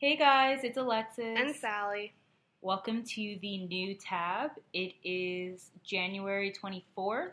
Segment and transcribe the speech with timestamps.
[0.00, 1.36] Hey guys, it's Alexis.
[1.38, 2.14] And Sally.
[2.62, 4.52] Welcome to the new tab.
[4.72, 7.32] It is January 24th,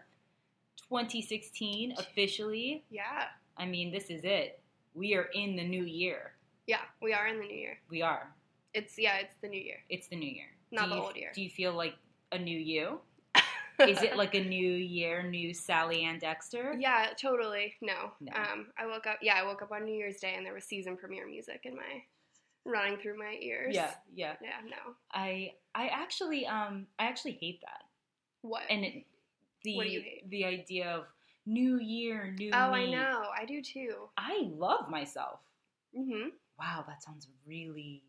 [0.90, 2.84] 2016, officially.
[2.90, 3.28] Yeah.
[3.58, 4.60] I mean, this is it.
[4.94, 6.34] We are in the new year.
[6.66, 7.78] Yeah, we are in the new year.
[7.90, 8.34] We are.
[8.74, 9.78] It's yeah, it's the new year.
[9.90, 10.50] It's the new year.
[10.72, 11.32] Not Do the you- old year.
[11.34, 11.96] Do you feel like
[12.34, 13.00] a new you?
[13.80, 16.76] Is it like a new year, new Sally Ann Dexter?
[16.78, 17.76] Yeah, totally.
[17.82, 18.12] No.
[18.20, 18.34] No.
[18.36, 20.66] Um I woke up yeah, I woke up on New Year's Day and there was
[20.66, 22.04] season premiere music in my
[22.68, 23.74] running through my ears.
[23.74, 24.34] Yeah, yeah.
[24.42, 24.94] Yeah, no.
[25.12, 27.84] I I actually um I actually hate that.
[28.42, 28.64] What?
[28.70, 29.06] And it,
[29.64, 30.30] the What do you hate?
[30.30, 31.06] the idea of
[31.46, 33.24] new year, new oh, I know.
[33.40, 34.10] I do too.
[34.18, 35.40] I love myself.
[35.98, 36.30] Mm-hmm.
[36.60, 38.04] Wow, that sounds really.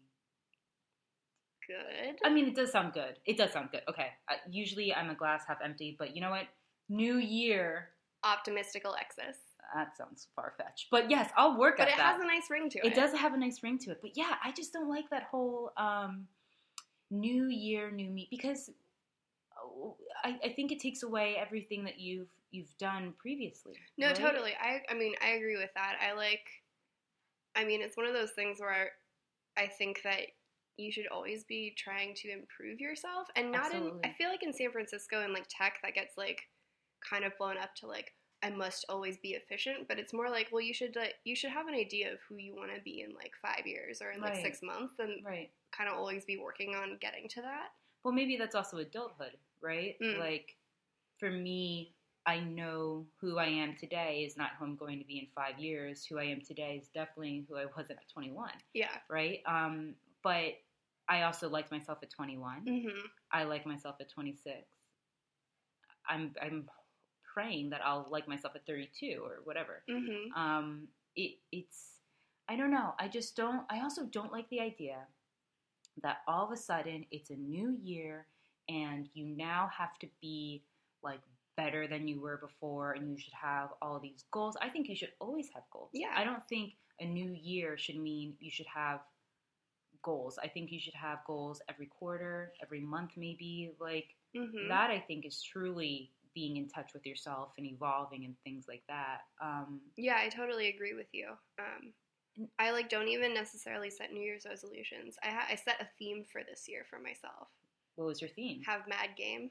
[1.66, 2.18] Good.
[2.24, 3.16] I mean, it does sound good.
[3.26, 3.82] It does sound good.
[3.90, 4.08] Okay.
[4.26, 6.46] Uh, usually I'm a glass half empty, but you know what?
[6.88, 7.90] New year.
[8.24, 9.36] Optimistic Alexis.
[9.74, 10.86] That sounds far fetched.
[10.90, 11.98] But yes, I'll work But at that.
[11.98, 12.86] But it has a nice ring to it.
[12.86, 13.98] it does have a nice ring to it.
[14.00, 16.26] But yeah, I just don't like that whole um,
[17.10, 18.70] new year, new me because
[19.62, 23.74] oh, I, I think it takes away everything that you've you've done previously.
[23.98, 24.16] No, right?
[24.16, 24.52] totally.
[24.60, 25.96] I I mean, I agree with that.
[26.00, 26.48] I like
[27.54, 28.92] I mean, it's one of those things where
[29.56, 30.20] I think that
[30.76, 34.52] you should always be trying to improve yourself and not in I feel like in
[34.52, 36.42] San Francisco and like tech that gets like
[37.08, 40.48] kind of blown up to like I must always be efficient, but it's more like,
[40.52, 43.00] well, you should like you should have an idea of who you want to be
[43.02, 44.42] in like 5 years or in like Right.
[44.42, 45.50] 6 months and Right.
[45.72, 47.70] kind of always be working on getting to that.
[48.04, 49.96] Well, maybe that's also adulthood, right?
[50.00, 50.18] Mm.
[50.18, 50.56] Like,
[51.18, 55.18] for me, I know who I am today is not who I'm going to be
[55.18, 56.04] in five years.
[56.06, 59.00] Who I am today is definitely who I wasn't at 21, Yeah.
[59.08, 59.40] right?
[59.46, 60.54] Um, but
[61.08, 62.64] I also liked myself at 21.
[62.66, 63.10] Mhm.
[63.32, 64.66] I like myself at 26.
[66.08, 66.68] I'm I'm
[67.38, 69.84] praying that I'll like myself at 32 or whatever.
[69.88, 70.32] Mhm.
[70.36, 72.00] Um, it it's
[72.48, 72.94] I don't know.
[72.98, 73.64] I just don't.
[73.70, 75.06] I also don't like the idea
[76.02, 78.26] that all of a sudden it's a new year
[78.68, 80.62] and you now have to be
[81.02, 81.20] like
[81.56, 84.56] better than you were before and you should have all these goals.
[84.62, 85.90] I think you should always have goals.
[85.92, 86.14] Yeah.
[86.16, 89.00] I don't think a new year should mean you should have
[90.02, 90.38] goals.
[90.42, 93.72] I think you should have goals every quarter, every month maybe.
[93.78, 94.68] Like Mhm.
[94.68, 98.82] that I think is truly being in touch with yourself and evolving and things like
[98.88, 99.22] that.
[99.42, 101.30] Um, Yeah, I totally agree with you.
[101.58, 101.92] Um,
[102.60, 105.16] I like don't even necessarily set New Year's resolutions.
[105.24, 107.48] I ha- I set a theme for this year for myself.
[107.96, 108.60] what was your theme?
[108.64, 109.50] Have Mad Game.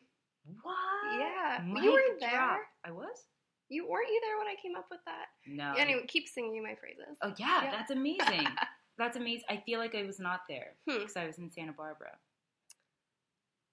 [0.62, 1.20] What?
[1.20, 2.30] Yeah, Mic you weren't there.
[2.30, 2.62] drop.
[2.86, 3.26] I was.
[3.68, 5.26] You weren't you there when I came up with that?
[5.46, 5.74] No.
[5.78, 7.18] Anyway, keep singing my phrases.
[7.22, 7.72] Oh yeah, Yeah.
[7.72, 8.48] that's amazing.
[8.98, 9.44] that's amazing.
[9.50, 11.00] I feel like I was not there Hmm.
[11.00, 12.14] because I was in Santa Barbara.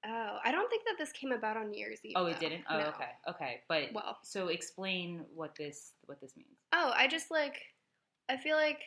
[0.07, 2.13] Oh, I don't think that this came about on New Year's Eve.
[2.17, 2.41] Oh, it though.
[2.41, 2.65] didn't.
[2.69, 2.87] Oh, No.
[2.89, 3.61] okay, okay.
[3.69, 6.59] But Well, so explain what this what this means.
[6.73, 7.61] oh, I just like
[8.29, 8.81] I feel like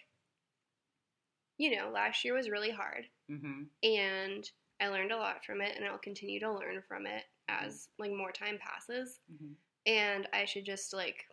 [1.58, 3.06] you know, last year was really hard.
[3.32, 3.64] Mm-hmm.
[3.84, 7.88] and I learned a lot from it, and I'll continue to learn from it as
[7.98, 9.20] like more time passes.
[9.34, 9.54] Mm-hmm.
[9.88, 11.26] And I should just like,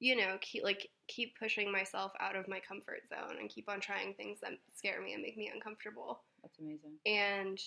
[0.00, 3.78] you know, keep like keep pushing myself out of my comfort zone and keep on
[3.80, 6.24] trying things that scare me and make me uncomfortable.
[6.42, 6.94] That's amazing.
[7.06, 7.60] And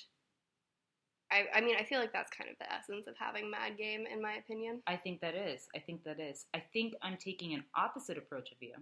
[1.32, 4.06] I, I mean, I feel like that's kind of the essence of having Mad Game,
[4.12, 4.82] in my opinion.
[4.88, 5.68] I think that is.
[5.76, 6.46] I think that is.
[6.54, 8.74] I think I'm taking an opposite approach of you.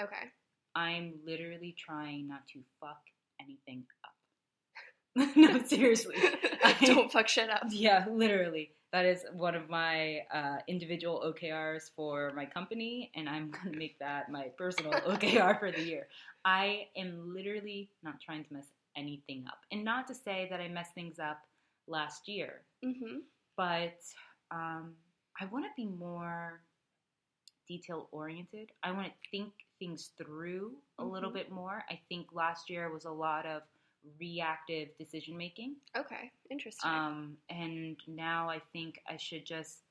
[0.00, 0.30] Okay.
[0.74, 3.00] I'm literally trying not to fuck
[3.40, 5.32] anything up.
[5.36, 6.16] no, seriously.
[6.64, 7.64] I- Don't fuck shit up.
[7.70, 8.72] Yeah, literally.
[8.92, 13.78] That is one of my uh, individual OKRs for my company, and I'm going to
[13.78, 16.06] make that my personal OKR for the year.
[16.44, 19.58] I am literally not trying to mess anything up.
[19.72, 21.40] And not to say that I mess things up
[21.86, 23.18] last year, Mm-hmm.
[23.56, 24.00] but
[24.50, 24.94] um,
[25.40, 26.60] I want to be more
[27.66, 28.70] detail oriented.
[28.82, 31.34] I want to think things through a little Mhm.
[31.34, 31.84] bit more.
[31.90, 33.62] I think last year was a lot of
[34.18, 35.76] reactive decision making.
[35.96, 36.30] Okay.
[36.48, 36.90] Interesting.
[36.90, 39.82] Um, and now I think I should just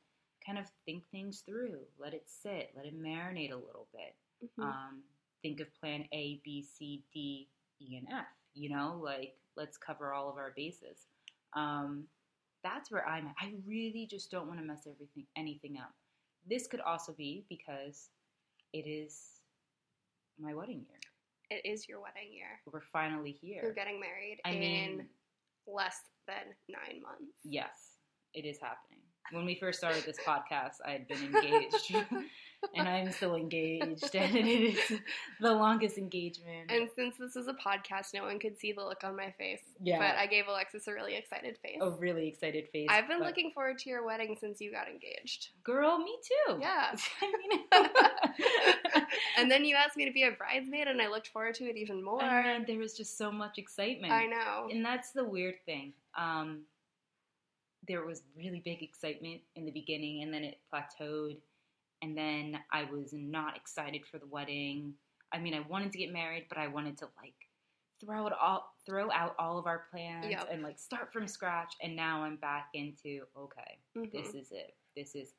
[0.46, 4.16] kind of think things through, let it sit, let it marinate a little bit.
[4.42, 4.64] Mhm.
[4.64, 5.04] Um,
[5.42, 7.50] think of plan A, B, C, D,
[7.80, 8.28] E, and F.
[8.53, 11.08] You know, like let's cover all of our bases.
[11.55, 12.05] Um,
[12.63, 13.35] that's where I'm at.
[13.40, 15.93] I really just don't want to mess everything, anything up.
[16.47, 18.09] This could also be because
[18.73, 19.19] it is
[20.40, 20.99] my wedding year.
[21.49, 22.59] it is your wedding year.
[22.72, 23.61] We're finally here.
[23.63, 25.05] You're getting married I in mean,
[25.67, 25.97] less
[26.28, 27.37] than nine months.
[27.43, 27.97] Yes,
[28.34, 28.99] it is happening.
[29.31, 31.96] When we first started this podcast, I had been engaged.
[32.73, 35.00] and I'm still engaged, and it is
[35.40, 36.72] the longest engagement.
[36.72, 39.62] And since this is a podcast, no one could see the look on my face.
[39.82, 40.00] Yeah.
[40.00, 41.78] But I gave Alexis a really excited face.
[41.82, 42.88] a really excited face.
[42.90, 45.50] I've been but- looking forward to your wedding since you got engaged.
[45.64, 46.58] Girl, me too.
[46.59, 46.96] Yeah.
[47.22, 49.06] I mean,
[49.38, 51.78] And then you asked me to be a bridesmaid, and I looked forward to it
[51.78, 52.22] even more.
[52.66, 54.12] There was just so much excitement.
[54.14, 54.67] I know.
[54.72, 55.94] And that's the weird thing.
[56.17, 56.62] Um,
[57.88, 61.38] there was really big excitement in the beginning, and then it plateaued.
[62.02, 64.94] And then I was not excited for the wedding.
[65.34, 67.34] I mean, I wanted to get married, but I wanted to like
[68.03, 70.50] throw it all, throw out all of our plans, Yep.
[70.52, 71.74] and like start from scratch.
[71.82, 74.12] And now I'm back into okay, Mhm.
[74.12, 74.78] this is it.
[74.96, 75.34] This is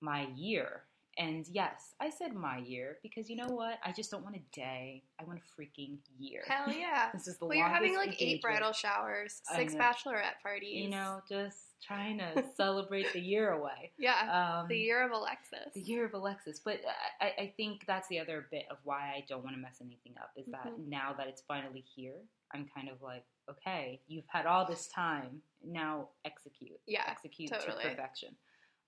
[0.00, 0.84] my year.
[1.18, 3.78] And yes, I said my year because you know what?
[3.84, 5.02] I just don't want a day.
[5.20, 6.42] I want a freaking year.
[6.46, 7.10] Hell yeah.
[7.12, 10.82] This is the well, you're having like eight bridal showers, six bachelorette parties.
[10.84, 13.90] You know, just trying to celebrate the year away.
[13.98, 14.60] Yeah.
[14.62, 15.74] Um, the year of Alexis.
[15.74, 16.60] the year of Alexis.
[16.64, 16.80] But
[17.20, 20.14] I, I think that's the other bit of why I don't want to mess anything
[20.20, 20.88] up is that Mhm.
[20.88, 22.16] now that it's finally here,
[22.52, 25.42] I'm kind of like, okay, you've had all this time.
[25.64, 26.80] Now execute.
[26.86, 27.82] Yeah, Execute totally.
[27.82, 28.36] to perfection.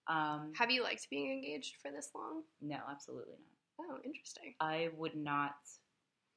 [0.08, 2.43] Um, Have you liked being engaged for this long?
[2.60, 3.34] no, absolutely
[3.78, 3.87] not.
[3.90, 4.54] Oh, interesting.
[4.60, 5.54] I would not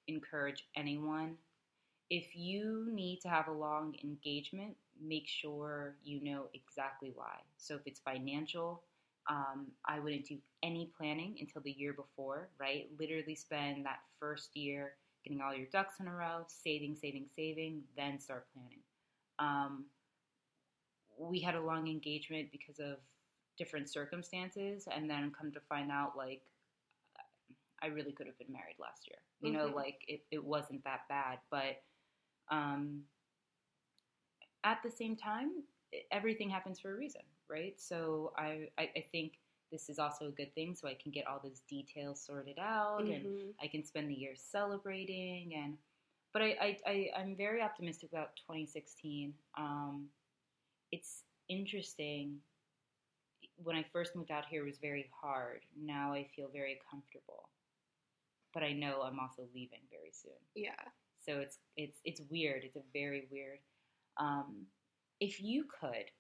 [0.08, 1.36] encourage anyone.
[2.10, 7.40] If you need to have a long engagement, make sure you know exactly why.
[7.58, 8.84] So if it's financial,
[9.28, 12.88] um, I wouldn't do any planning until the year before, right?
[13.00, 17.82] Literally spend that first year getting all your ducks in a row, saving, saving, saving,
[17.98, 18.80] then start planning.
[19.40, 19.86] Um,
[21.18, 22.98] we had a long engagement because of
[23.58, 26.42] different circumstances, and then come to find out, like,
[27.82, 29.20] I really could have been married last year.
[29.42, 29.76] You know, Mhm.
[29.76, 31.40] like it, it wasn't that bad.
[31.52, 31.84] But
[32.50, 33.04] um,
[34.64, 35.64] at the same time,
[36.12, 37.80] everything happens for a reason, right?
[37.80, 39.34] So I, I, I think
[39.72, 40.76] this is also a good thing.
[40.76, 43.54] So I can get all those details sorted out and Mhm.
[43.62, 45.54] I can spend the year celebrating.
[45.56, 45.78] And
[46.34, 49.34] but I, I, I I'm very optimistic about 2016.
[49.58, 50.08] Um,
[50.92, 52.40] it's interesting.
[53.58, 55.62] When I first moved out here, it was very hard.
[55.80, 57.50] Now I feel very comfortable,
[58.54, 60.34] but I know I'm also leaving very soon.
[60.56, 60.72] Yeah.
[61.26, 62.64] So it's it's it's weird.
[62.64, 63.60] It's a very weird.
[64.18, 64.68] Um,
[65.20, 66.12] if you could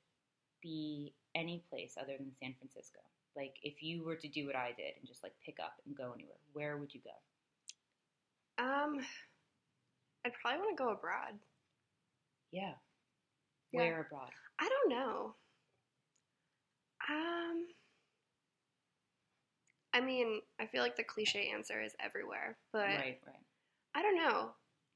[0.61, 2.99] be any place other than San Francisco,
[3.35, 5.95] like if you were to do what I did and just like pick up and
[5.95, 8.63] go anywhere, where would you go?
[8.63, 8.99] Um,
[10.25, 11.37] I'd probably want to go abroad.
[12.51, 12.73] Yeah.
[13.71, 13.79] Yeah.
[13.79, 14.31] Where abroad?
[14.59, 15.35] I don't know.
[17.09, 17.67] Um,
[19.93, 23.45] I mean, I feel like the cliche answer is everywhere, but Right, right.
[23.95, 24.51] I don't know.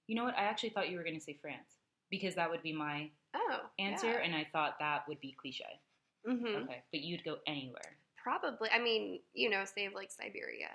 [0.08, 0.38] You know what?
[0.38, 1.78] I actually thought you were going to say France
[2.10, 5.80] because that would be my Oh, answer, and I thought that would be cliche.
[6.26, 7.96] hmm Okay, but you'd go anywhere.
[8.22, 8.70] Probably.
[8.72, 10.70] I mean, you know, save like Siberia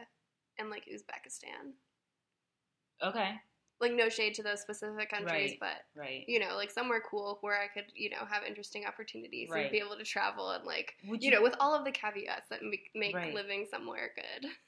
[0.58, 1.72] and like Uzbekistan.
[3.02, 3.34] Okay,
[3.80, 5.58] Like no shade to those specific countries, Right.
[5.60, 6.24] but right.
[6.26, 9.62] you know, like somewhere cool where I could, you know, have interesting opportunities Right.
[9.64, 12.48] and be able to travel and like, Would you know, with all of the caveats
[12.48, 14.48] that make, make living somewhere good.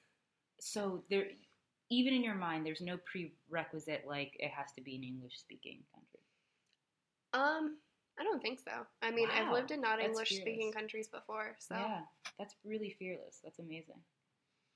[0.61, 1.27] so there,
[1.91, 6.21] even in your mind, there's no prerequisite like it has to be an English-speaking country.
[7.33, 7.79] Um,
[8.19, 8.87] I don't think so.
[9.03, 12.03] I mean, I've lived in not English speaking countries before, so Yeah,
[12.39, 13.41] that's really fearless.
[13.43, 14.03] That's amazing.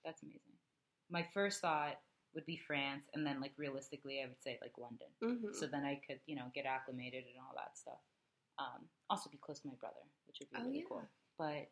[0.05, 0.59] That's amazing.
[1.11, 2.01] My first thought
[2.35, 5.09] would be France, and then like realistically, I would say like London.
[5.23, 5.55] Mhm.
[5.55, 7.99] So then I could, you know, get acclimated and all that stuff.
[8.59, 10.85] Um, also be close to my brother, which would be Oh, really yeah.
[10.89, 11.03] cool.
[11.39, 11.71] But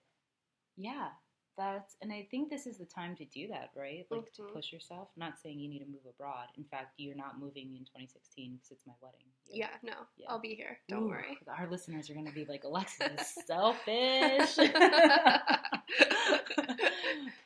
[0.76, 1.10] yeah,
[1.56, 4.06] that's and I think this is the time to do that, right?
[4.10, 4.52] Like to Mhm.
[4.52, 5.08] push yourself.
[5.16, 6.48] Not saying you need to move abroad.
[6.56, 9.20] In fact, you're not moving in 2016 because it's my wedding.
[9.50, 9.66] year.
[9.66, 10.28] yeah, no, Yeah.
[10.30, 10.78] I'll be here.
[10.88, 11.38] Don't Ooh, worry.
[11.48, 14.58] Our listeners are going to be like, Alexis is selfish.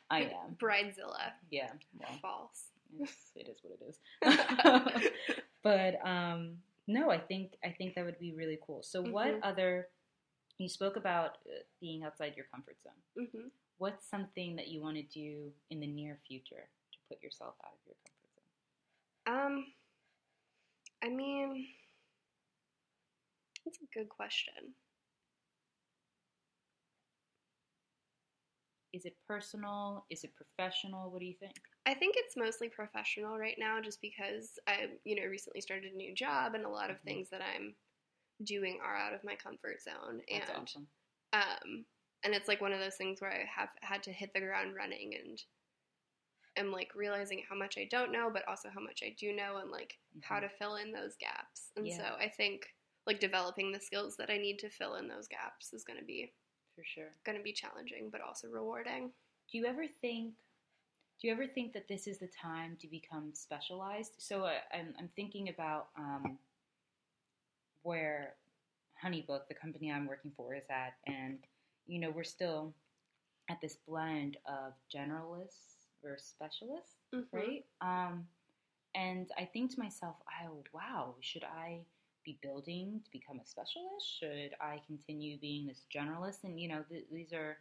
[0.09, 0.55] I am.
[0.57, 1.31] Bridezilla.
[1.49, 1.71] Yeah.
[1.97, 2.71] Well, False.
[3.35, 3.97] it is what it is.
[5.63, 6.57] but um,
[6.87, 8.83] no, I think I think that would be really cool.
[8.83, 9.39] So, what Mhm.
[9.43, 9.89] other?
[10.59, 13.27] You spoke about uh, being outside your comfort zone.
[13.33, 13.47] hmm
[13.77, 17.73] What's something that you want to do in the near future to put yourself out
[17.73, 19.35] of your comfort zone?
[19.35, 19.73] Um,
[21.03, 21.67] I mean,
[23.65, 24.75] that's a good question.
[28.93, 30.05] Is it personal?
[30.09, 31.11] Is it professional?
[31.11, 31.59] What do you think?
[31.85, 35.95] I think it's mostly professional right now, just because I, you know, recently started a
[35.97, 37.03] new job, and a lot of Mhm.
[37.03, 37.75] things that I'm
[38.43, 40.89] doing are out of my comfort zone, That's and awesome.
[41.33, 41.85] um,
[42.23, 44.75] and it's like one of those things where I have had to hit the ground
[44.75, 45.43] running, and
[46.55, 49.57] am like realizing how much I don't know, but also how much I do know,
[49.57, 50.39] and like how Mhm.
[50.39, 51.71] to fill in those gaps.
[51.75, 51.91] And Yeah.
[51.91, 52.67] so I think
[53.05, 56.05] like developing the skills that I need to fill in those gaps is going to
[56.05, 56.33] be
[56.75, 57.13] For sure.
[57.25, 59.13] going to be challenging, but also rewarding.
[59.51, 60.35] Do you ever think
[61.21, 64.13] Do you ever think that this is the time to become specialized?
[64.17, 66.37] So uh, I'm, I'm thinking about um,
[67.83, 68.35] where
[69.03, 71.39] HoneyBook, the company I'm working for, is at, and
[71.85, 72.73] you know we're still
[73.49, 77.25] at this blend of generalists versus specialists, Mhm.
[77.31, 77.65] right?
[77.81, 78.27] Um,
[78.95, 81.81] and I think to myself, oh wow, should I
[82.23, 84.17] be building to become a specialist?
[84.19, 86.43] Should I continue being this generalist?
[86.43, 87.57] And you know, th- these are,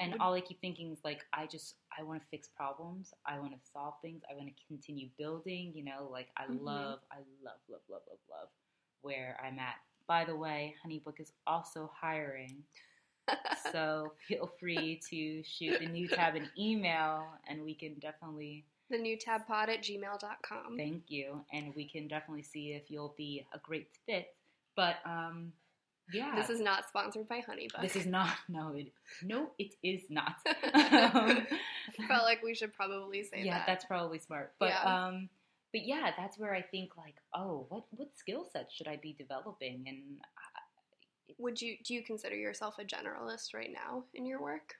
[0.00, 3.12] and all I keep thinking is like, I just I want to fix problems.
[3.26, 4.22] I want to solve things.
[4.30, 5.72] I want to continue building.
[5.74, 6.60] You know, like I Mhm.
[6.62, 8.48] love, I love, love, love, love, love
[9.02, 9.76] where I'm at.
[10.06, 12.64] By the way, HoneyBook is also hiring.
[13.72, 18.96] So feel free to shoot the new tab an email and we can definitely the
[18.96, 20.76] new tabpod at gmail.com.
[20.78, 24.34] thank you and we can definitely see if you'll be a great fit.
[24.76, 25.52] But um
[26.12, 26.34] yeah.
[26.36, 27.82] This is not sponsored by Honeybook.
[27.82, 30.36] this is not no it no it is not.
[30.46, 31.46] I
[32.06, 33.66] felt like we should probably say yeah, that.
[33.66, 34.52] that's probably smart.
[34.58, 35.06] But Yeah.
[35.06, 35.28] um
[35.72, 39.12] but yeah, that's where I think like, oh, what what skill sets should I be
[39.12, 40.20] developing and
[41.38, 44.74] Would you do you consider yourself a generalist right now in your work?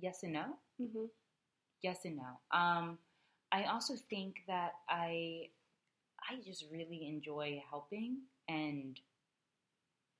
[0.00, 0.44] yes and no.
[0.80, 1.06] Mm-hmm.
[1.82, 2.58] yes and no.
[2.58, 2.98] Um,
[3.52, 5.48] I also think that I
[6.28, 9.00] I just really enjoy helping and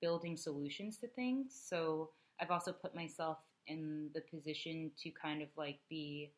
[0.01, 1.59] building solutions to things.
[1.69, 6.33] So I've also put myself in the position to kind of like be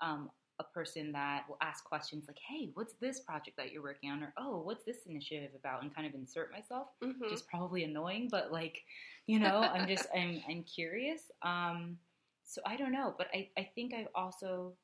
[0.00, 4.10] um, a person that will ask questions like, "Hey, what's this project that you're working
[4.10, 7.22] on?" or "Oh, what's this initiative about?" and kind of insert myself Mm-hmm.
[7.22, 8.84] which is probably annoying, but like,
[9.26, 11.30] you know, I'm just I'm I'm curious.
[11.42, 11.98] Um,
[12.44, 14.76] so I don't know, but I I think I've also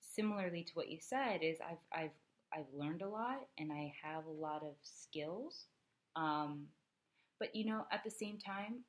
[0.00, 2.10] similarly to what you said is I've I've
[2.54, 5.66] I've learned a lot and I have a lot of skills.
[6.18, 6.66] Um,
[7.38, 8.84] but you know, at the same time,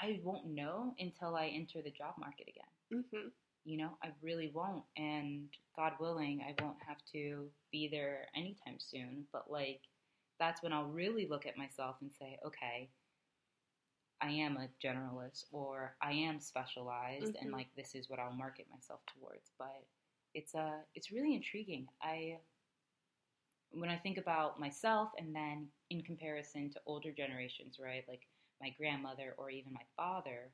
[0.00, 3.02] I won't know until I enter the job market again.
[3.02, 3.28] mm-hmm.
[3.64, 8.76] You know, I really won't, and God willing, I won't have to be there anytime
[8.78, 9.26] soon.
[9.32, 9.80] But like,
[10.38, 12.90] that's when I'll really look at myself and say, okay,
[14.20, 17.52] I am a generalist or I am specialized, and Mhm.
[17.52, 19.50] like this is what I'll market myself towards.
[19.58, 19.86] But
[20.34, 21.88] it's uh, it's really intriguing.
[22.02, 22.40] I
[23.72, 28.22] when I think about myself, and then in comparison to older generations, right, like
[28.60, 30.50] my grandmother or even my father,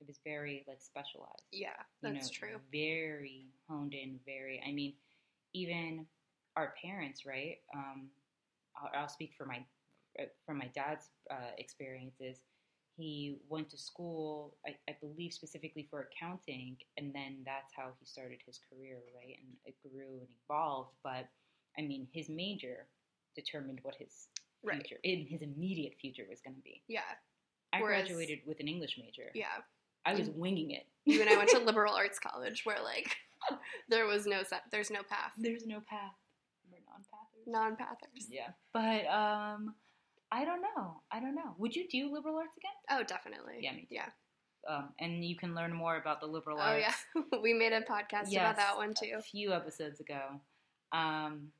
[0.00, 1.70] it was very like specialized Yeah,
[2.02, 2.60] you that's know, true.
[2.72, 4.62] Very honed in, very.
[4.66, 4.94] I mean,
[5.54, 6.06] even
[6.56, 7.58] our parents, right?
[7.74, 8.08] Um,
[8.76, 9.64] I'll, I'll speak for my
[10.44, 12.42] from my dad's uh, experiences.
[12.96, 18.06] He went to school, I, I believe, specifically for accounting, and then that's how he
[18.06, 19.36] started his career, right?
[19.38, 20.92] And it grew and evolved.
[21.04, 21.28] But
[21.78, 22.86] I mean, his major
[23.34, 24.28] determined what his
[24.64, 24.80] Right.
[24.84, 26.82] future, in his immediate future, was going to be.
[26.88, 27.00] Yeah,
[27.72, 29.30] I Whereas- graduated with an English major.
[29.34, 29.62] yeah.
[30.04, 30.86] I was winging it.
[31.04, 33.16] You and I went to liberal arts college where like
[33.88, 36.14] there was no set, there's no path, There's no path.
[36.70, 37.46] We're non-pathers.
[37.46, 38.26] non-pathers.
[38.30, 39.74] Yeah, but um,
[40.32, 41.00] I don't know.
[41.12, 41.54] I don't know.
[41.58, 42.98] Would you do liberal arts again?
[42.98, 43.58] Oh, definitely.
[43.60, 43.94] Yeah, me too.
[43.96, 44.08] Yeah.
[44.68, 46.94] Um, and you can learn more about the liberal Oh arts.
[47.16, 49.12] Oh yeah, we made a podcast Yes, about that one too.
[49.16, 50.40] A few episodes ago.
[50.92, 51.52] Um,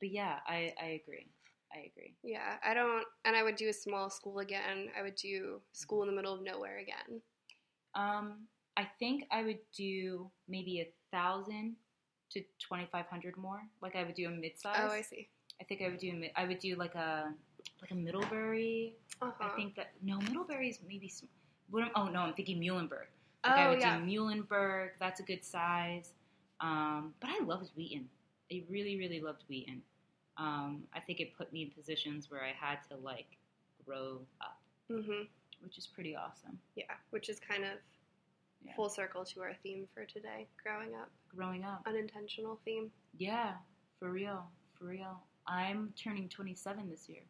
[0.00, 1.26] but yeah, I I agree.
[1.74, 2.14] I agree.
[2.22, 4.88] Yeah, I don't, and I would do a small school again.
[4.98, 7.20] I would do school in the middle of nowhere again.
[7.94, 11.76] Um, I think I would do maybe a thousand
[12.30, 13.60] to twenty five hundred more.
[13.82, 14.76] Like I would do a mid size.
[14.80, 15.28] Oh, I see.
[15.60, 16.22] I think I would do.
[16.36, 17.32] I would do like a
[17.80, 19.32] like a Middlebury Uh-huh.
[19.40, 21.12] I think that no, Middlebury is maybe.
[21.70, 23.08] What am, oh no, I'm thinking Muhlenberg.
[23.44, 23.98] Like Oh I would yeah.
[23.98, 24.90] do Muhlenberg.
[25.00, 26.12] That's a good size.
[26.60, 28.08] Um, but I loved Wheaton.
[28.52, 29.82] I really, really loved Wheaton.
[30.36, 33.36] Um, I think it put me in positions where I had to like
[33.84, 34.60] grow up,
[34.90, 35.28] Mhm.
[35.60, 36.60] which is pretty awesome.
[36.74, 37.78] Yeah, which is kind of
[38.62, 38.74] Yeah.
[38.74, 40.48] full circle to our theme for today.
[40.62, 42.92] Growing up, Growing up, unintentional theme.
[43.16, 43.58] yeah,
[43.98, 45.26] for real, for real.
[45.46, 47.22] I'm turning 27 this year.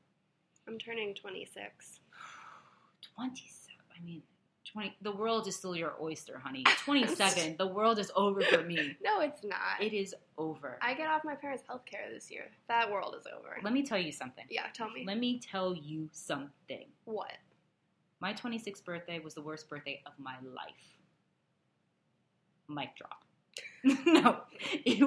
[0.66, 2.00] I'm turning 26.
[3.02, 3.84] 27.
[3.96, 4.22] I mean,
[4.72, 4.96] 20.
[5.02, 6.64] The world is still your oyster, honey.
[6.84, 7.56] 27.
[7.58, 8.96] the world is over for me.
[9.02, 9.80] No, it's not.
[9.80, 10.78] It is over.
[10.82, 12.46] I get off my parents' health care this year.
[12.68, 13.56] That world is over.
[13.62, 14.44] Let me tell you something.
[14.50, 15.04] yeah, tell me.
[15.06, 16.86] Let me tell you something.
[17.04, 17.32] what?
[18.20, 20.96] My 26th birthday was the worst birthday of my life.
[22.68, 23.22] Mic drop.
[24.06, 24.38] no,
[24.84, 25.00] it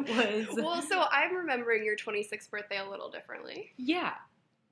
[0.47, 0.55] was.
[0.55, 3.71] Well, so I'm remembering your 26th birthday a little differently.
[3.77, 4.13] yeah.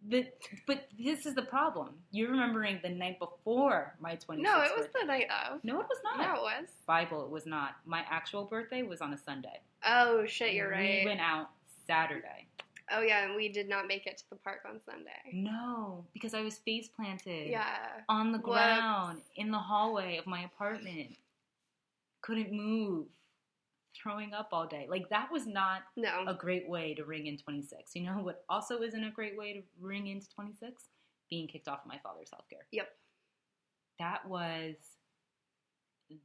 [0.09, 0.27] The,
[0.67, 1.95] but this is the problem.
[2.11, 4.99] You're remembering the night before my 26th No, it was birthday.
[5.01, 5.63] the night of.
[5.63, 6.19] No, it was not.
[6.19, 6.69] Yeah, it was.
[6.85, 7.71] Bible, it was not.
[7.85, 9.59] My actual birthday was on a Sunday.
[9.85, 10.99] Oh shit, you're right.
[11.03, 11.49] We went out
[11.87, 12.47] Saturday.
[12.91, 15.11] Oh yeah, and we did not make it to the park on Sunday.
[15.33, 17.49] No, because I was face planted.
[17.49, 17.65] Yeah.
[18.07, 18.47] On the Whoops.
[18.49, 21.17] ground in the hallway of my apartment.
[22.21, 23.07] couldn't move,
[24.07, 24.87] throwing up all day.
[24.89, 26.23] Like that was not No.
[26.27, 27.95] a great way to ring in 26.
[27.95, 30.83] You know what also isn't a great way to ring into 26?
[31.29, 32.63] Being kicked off of my father's healthcare.
[32.71, 32.87] Yep.
[33.99, 34.75] That was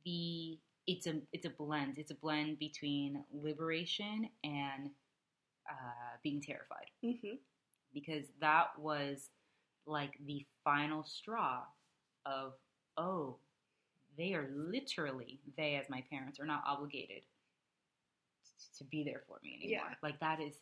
[0.05, 1.99] the it's a it's a blend.
[1.99, 4.91] It's a blend between liberation and
[5.71, 7.37] uh, being terrified hmm
[7.95, 9.31] because that was
[9.87, 11.61] like the final straw
[12.27, 12.55] of
[12.97, 13.37] oh
[14.17, 17.23] they are literally they as my parents are not obligated
[18.79, 19.95] to be there for me anymore Yeah.
[20.03, 20.55] like that is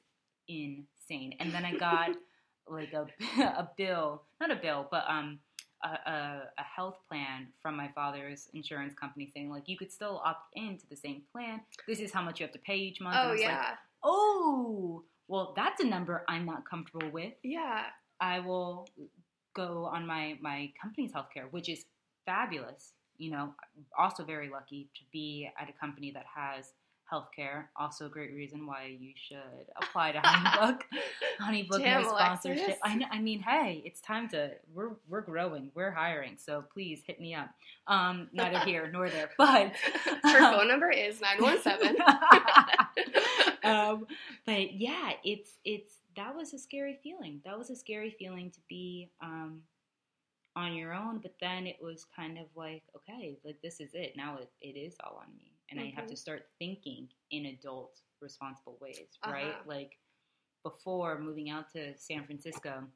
[0.48, 2.10] insane and then i got
[2.68, 3.06] like a,
[3.42, 5.38] a bill not a bill but um
[5.82, 10.20] a, a, a health plan from my father's insurance company saying like you could still
[10.24, 13.16] opt into the same plan this is how much you have to pay each month
[13.18, 13.74] Oh was like, yeah.
[14.04, 17.84] oh well that's a number i'm not comfortable with yeah.
[18.22, 18.86] I will
[19.56, 21.86] go on my my company's healthcare, which is
[22.26, 22.92] fabulous.
[23.16, 23.54] You know,
[23.98, 26.74] also very lucky to be at a company that has
[27.10, 27.64] healthcare.
[27.76, 29.38] Also, a great reason why you should
[29.80, 30.82] apply to Honeybook.
[31.40, 32.78] Honeybook Damn, sponsorship.
[32.84, 34.52] I, I mean, hey, it's time to.
[34.74, 35.70] We're we're growing.
[35.74, 36.36] We're hiring.
[36.38, 37.50] So please hit me up.
[37.86, 39.72] Um, neither here nor there, but
[40.22, 41.96] Her phone number is nine one seven.
[43.64, 44.06] um,
[44.46, 47.40] but yeah, it's it's that was a scary feeling.
[47.44, 49.62] That was a scary feeling to be um,
[50.56, 51.18] on your own.
[51.18, 54.14] But then it was kind of like, okay, like this is it.
[54.16, 56.18] Now it, it is all on me, and I have to Mhm.
[56.18, 59.44] start thinking in adult, responsible ways, right?
[59.44, 59.62] Uh-huh.
[59.66, 59.98] Like
[60.62, 62.86] before moving out to San Francisco,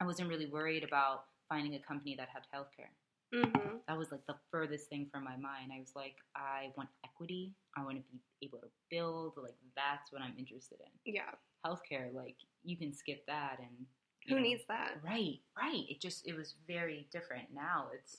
[0.00, 2.90] I wasn't really worried about finding a company that had healthcare
[3.32, 5.72] hmm that was like the furthest thing from my mind.
[5.74, 7.52] I was like, I want equity.
[7.76, 9.34] I want to be able to build.
[9.36, 11.14] Like that's what I'm interested in.
[11.14, 11.30] Yeah.
[11.66, 13.86] Healthcare, like you can skip that, and
[14.28, 14.98] Who know, needs that?
[15.02, 15.84] Right, right.
[15.88, 17.48] It just it was very different.
[17.54, 18.18] Now it's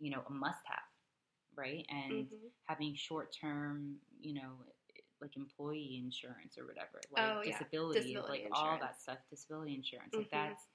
[0.00, 0.82] you know a must have,
[1.56, 1.86] right?
[1.88, 2.52] And Mhm.
[2.64, 4.64] having short term, you know,
[5.20, 7.58] like employee insurance or whatever, like Oh, yeah.
[7.58, 10.14] disability, Disability like all that stuff, disability insurance.
[10.14, 10.30] Like Mhm.
[10.30, 10.68] that's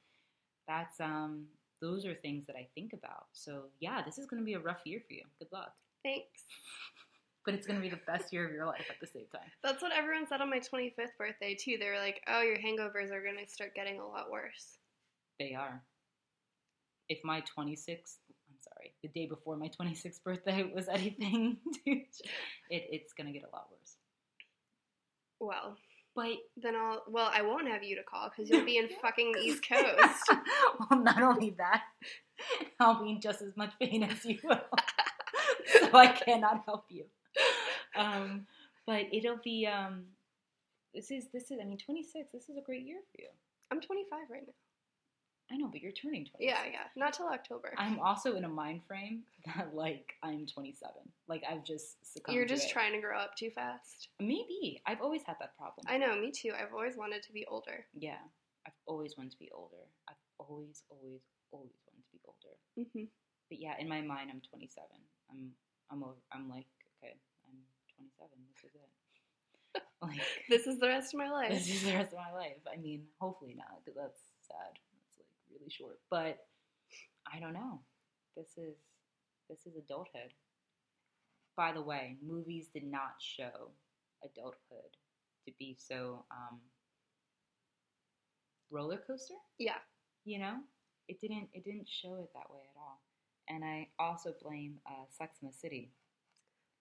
[0.67, 3.27] that's um those are things that I think about.
[3.33, 5.25] So yeah, this is going to be a rough year for you.
[5.39, 6.45] Good luck, Thanks.
[7.45, 9.51] but it's going to be the best year of your life at the same time.
[9.63, 11.77] That's what everyone said on my 25th birthday, too.
[11.79, 14.77] They were like, oh, your hangovers are going to start getting a lot worse.
[15.39, 15.83] They are.
[17.09, 18.30] If my 26th, I'm sorry,
[19.01, 22.00] the day before my 26th birthday was anything, dude,
[22.70, 23.96] it, it's going to get a lot worse.
[25.40, 25.77] Well,
[26.16, 29.33] But then I'll, well, I won't have you to call because you'll be in fucking
[29.42, 30.29] East Coast.
[30.90, 31.83] well, not only that,
[32.79, 34.59] I'll be in just as much pain as you will.
[35.79, 37.05] so I cannot help you.
[37.96, 38.46] Um,
[38.85, 40.03] but it'll be um,
[40.94, 42.31] this is this is I mean 26.
[42.31, 43.27] This is a great year for you.
[43.72, 44.53] I'm 25 right now.
[45.51, 46.46] I know, but you're turning 20.
[46.46, 46.87] Yeah, yeah.
[46.96, 47.74] Not till October.
[47.77, 50.94] I'm also in a mind frame that like I'm 27.
[51.27, 52.35] Like I've just succumbed.
[52.35, 52.72] You're to just it.
[52.72, 54.07] trying to grow up too fast.
[54.20, 55.85] Maybe I've always had that problem.
[55.90, 56.53] I know, me too.
[56.57, 57.85] I've always wanted to be older.
[58.00, 58.22] yeah,
[58.66, 59.83] I've always wanted to be older.
[60.07, 62.55] I've always, always, always wanted to be older.
[62.94, 63.05] hmm
[63.50, 64.85] But yeah, in my mind, I'm 27.
[65.31, 65.51] I'm,
[65.92, 66.68] I'm, over, I'm like,
[67.03, 67.16] okay,
[67.48, 67.57] I'm
[67.98, 68.29] 27.
[68.55, 69.81] This is it.
[70.01, 71.51] Like, This is the rest of my life.
[71.51, 72.57] this is the rest of my life.
[72.72, 74.74] I mean, hopefully not, because that's sad.
[75.61, 76.00] Really short.
[76.09, 76.39] But
[77.31, 77.81] I don't know.
[78.35, 78.75] This is,
[79.50, 80.33] this is adulthood.
[81.55, 83.71] By the way, movies did not show
[84.24, 84.97] adulthood
[85.45, 86.59] to be so um,
[88.71, 89.81] roller coaster yeah.
[90.24, 90.53] you know
[91.07, 93.01] it didn't it didn't show it that way at all
[93.50, 95.91] and i also blame uh, sex in the city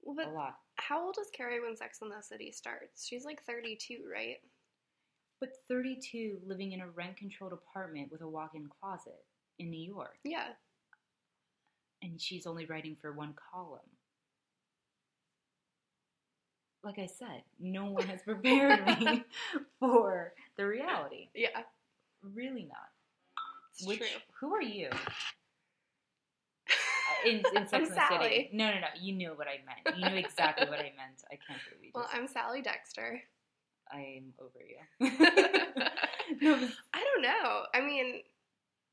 [0.02, 0.56] Well, a lot
[0.90, 3.06] how old is Carrie when Sex and the City starts?
[3.06, 4.38] She's like 32, right?
[5.40, 9.24] But 32 living in a rent controlled apartment with a walk-in closet
[9.58, 10.48] in new york Yeah.
[12.02, 13.80] and she's only writing for one column
[16.82, 19.24] like i said no one has prepared me
[19.80, 21.62] for the reality Yeah.
[22.22, 22.88] really not
[23.74, 24.06] It's Which true.
[24.40, 24.88] who are you?
[27.26, 28.28] in, in Sex I'm and Sally.
[28.28, 28.50] City.
[28.52, 28.86] No, no, no.
[29.00, 29.96] You knew what I meant.
[29.98, 31.22] You knew exactly what I meant.
[31.30, 31.90] I can't believe you.
[31.94, 33.22] Well, I'm Sally Dexter.
[33.92, 34.78] I'm over you.
[35.00, 37.62] I no, but- don't know.
[37.74, 38.22] I mean,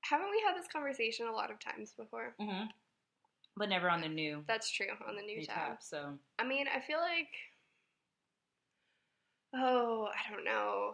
[0.02, 2.34] haven't we had this conversation a lot of times before?
[2.42, 2.68] Mhm.
[3.56, 5.56] But never on the new, That's true on the new new tab.
[5.56, 5.78] tab.
[5.82, 7.30] So I mean, I feel like,
[9.56, 10.94] oh, I don't know,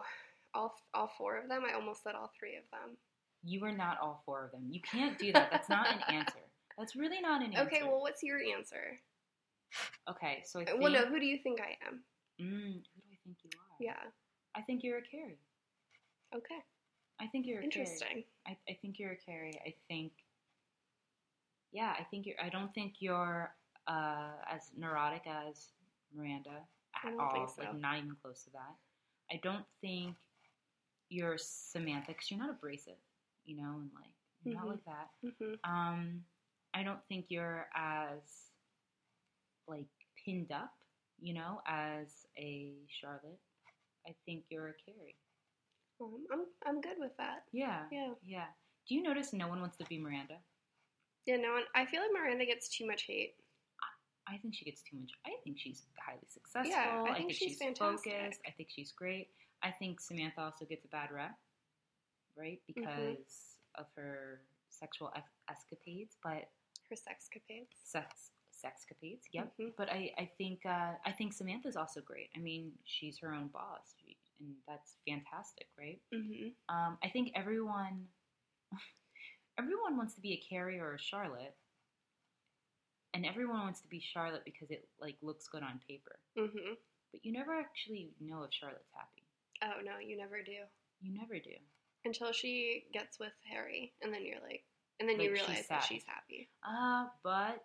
[0.54, 1.62] all all four of them.
[1.68, 2.96] I almost said all three of them.
[3.42, 4.66] you are not all four of them.
[4.70, 5.50] You can't do that.
[5.50, 6.38] That's not an answer.
[6.78, 7.66] That's really not an answer.
[7.66, 8.98] Okay, well, what's your answer?
[10.10, 10.42] okay.
[10.44, 10.80] So I think.
[10.80, 12.02] Well, no, who do you think I am?
[12.40, 13.63] Mm, who do I think you are?
[13.80, 13.96] Yeah.
[14.56, 15.38] I think you're a Carrie.
[16.34, 16.60] Okay.
[17.20, 17.84] I think you're a Carrie.
[17.84, 18.24] Interesting.
[18.46, 19.60] I, I think you're a Carrie.
[19.66, 20.12] I think,
[21.72, 22.36] yeah, I think you're.
[22.42, 23.54] I don't think you're
[23.86, 25.68] uh, as neurotic as
[26.14, 26.60] Miranda
[27.04, 27.48] at all.
[27.48, 27.62] so.
[27.62, 28.74] Like not even close to that.
[29.32, 30.16] I don't think
[31.08, 32.98] you're Samantha because you're not abrasive,
[33.44, 34.70] you know, and like you're not Mhm.
[34.70, 35.10] like that.
[35.38, 36.24] hmm Um,
[36.74, 38.50] I don't think you're as
[39.66, 39.86] like
[40.24, 40.74] pinned up,
[41.20, 43.40] you know, as a Charlotte.
[44.06, 45.16] I think you're a Carrie.
[46.00, 47.44] Um, I'm I'm good with that.
[47.52, 48.12] Yeah, Yeah.
[48.22, 48.46] yeah.
[48.88, 50.38] Do you notice no one wants to be Miranda?
[51.26, 51.36] Yeah.
[51.36, 53.34] No, one, I feel like Miranda gets too much hate.
[54.26, 55.12] I think she gets too much.
[55.26, 56.70] I think she's highly successful.
[56.72, 58.12] Yeah, I think she's, she's fantastic.
[58.12, 58.40] focused.
[58.46, 59.28] I think she's great.
[59.62, 61.32] I think Samantha also gets a bad rep,
[62.36, 62.80] right, Mm-hmm.
[62.80, 64.40] because of her
[64.70, 65.12] sexual
[65.50, 66.48] escapades, but
[66.88, 67.76] Her sexcapades.
[67.84, 68.30] sex
[68.64, 69.22] sexcapades.
[69.32, 69.52] Yep.
[69.60, 69.72] Mhm.
[69.76, 72.30] But I, I think uh, I think Samantha's also great.
[72.36, 73.94] I mean, she's her own boss,
[74.40, 76.00] and that's fantastic, right?
[76.14, 76.48] Mm-hmm.
[76.74, 78.06] Um, I think everyone
[79.58, 81.54] everyone wants to be a Carrie or a Charlotte,
[83.12, 86.18] and everyone wants to be Charlotte because it like looks good on paper.
[86.38, 86.74] Mm-hmm.
[87.12, 89.22] But you never actually know if Charlotte's happy.
[89.62, 90.58] Oh no, you never do
[91.00, 91.54] You never do.
[92.04, 94.64] until she gets with Harry, and then you're like,
[95.00, 96.48] and then you Like, she's realize that she's happy.
[96.66, 97.62] Uh, but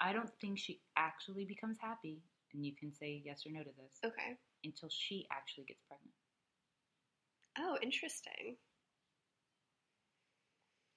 [0.00, 2.22] I don't think she actually becomes happy,
[2.54, 4.36] and you can say yes or no to this Okay.
[4.64, 6.14] until she actually gets pregnant.
[7.58, 8.56] Oh, interesting.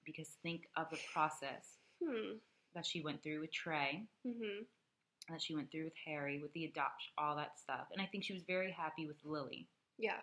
[0.06, 2.38] Because think of the process Hmm.
[2.74, 4.64] that she went through with Trey, Mm-hmm.
[5.30, 7.88] that she went through with Harry, with the adoption, all that stuff.
[7.92, 9.70] And I think she was very happy with Lily.
[9.98, 10.22] Yeah.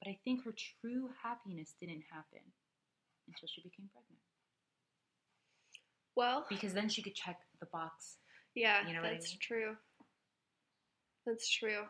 [0.00, 2.52] But I think her true happiness didn't happen
[3.28, 4.20] until she became pregnant.
[6.14, 8.16] Well, Because then she could check the box.
[8.54, 9.38] yeah, you know what I that's mean?
[9.40, 9.76] true.
[11.26, 11.84] That's true.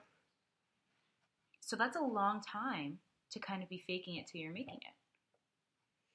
[1.61, 2.99] So that's a long time
[3.33, 4.95] to kind of be faking it till you're making it.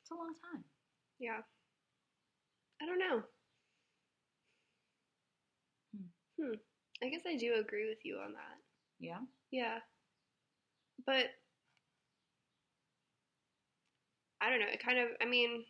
[0.02, 0.64] It's a long time.
[1.20, 1.42] Yeah.
[2.82, 3.22] I don't know.
[5.96, 6.44] Hmm.
[6.44, 6.54] Hmm.
[7.04, 8.58] I guess I do agree with you on that.
[9.00, 9.20] Yeah?
[9.52, 9.80] Yeah.
[11.06, 11.28] But
[14.40, 14.68] I don't know.
[14.72, 15.64] It kind of, I mean,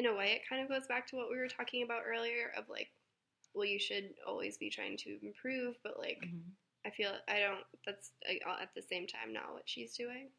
[0.00, 2.52] in a way, it kind of goes back to what we were talking about earlier
[2.56, 2.88] of like,
[3.54, 6.42] well, you should always be trying to improve, but like, Mhm.
[6.86, 10.30] I feel I don't, that's at the same time not what she's doing.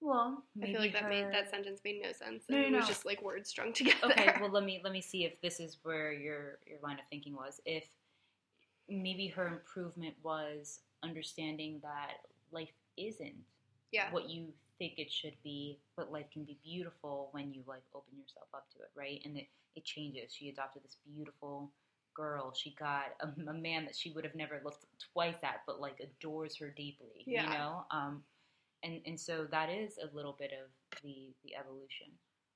[0.00, 2.44] Well, I feel like that made that sentence made no sense.
[2.48, 3.98] No, no, it was just like words strung together.
[4.04, 7.04] okay well let me let me see if this is where your your line of
[7.08, 7.88] thinking was if
[8.88, 12.18] maybe her improvement was understanding that
[12.50, 13.34] life isn't
[13.92, 14.10] yeah.
[14.10, 18.18] what you think it should be but life can be beautiful when you like open
[18.18, 21.70] yourself up to it right and it, it changes she adopted this beautiful
[22.14, 25.80] girl she got a, a man that she would have never looked twice at but
[25.80, 27.44] like adores her deeply Yeah.
[27.44, 28.22] you know um
[28.82, 30.68] and and so that is a little bit of
[31.04, 32.08] the the evolution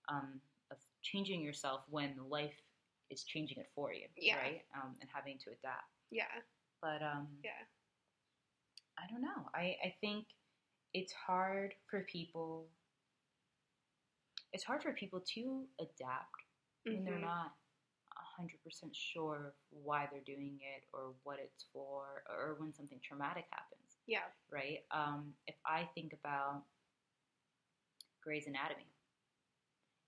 [0.08, 0.40] um,
[0.72, 2.54] of changing yourself when life
[3.10, 4.36] is changing it for you, Yeah.
[4.36, 4.62] right?
[4.74, 5.86] Um, and having to adapt.
[6.10, 6.24] Yeah.
[6.82, 7.62] But um, Yeah.
[8.98, 9.48] I don't know.
[9.54, 10.26] I, I think
[10.94, 12.66] it's hard for people.
[14.52, 16.42] It's hard for people to adapt
[16.88, 17.20] when they're Mhm.
[17.20, 17.52] not
[18.36, 23.46] hundred percent sure why they're doing it or what it's for, or when something traumatic
[23.50, 24.24] happens Yeah.
[24.50, 24.80] right?
[24.90, 26.62] Um, if I think about
[28.22, 28.86] Grey's Anatomy,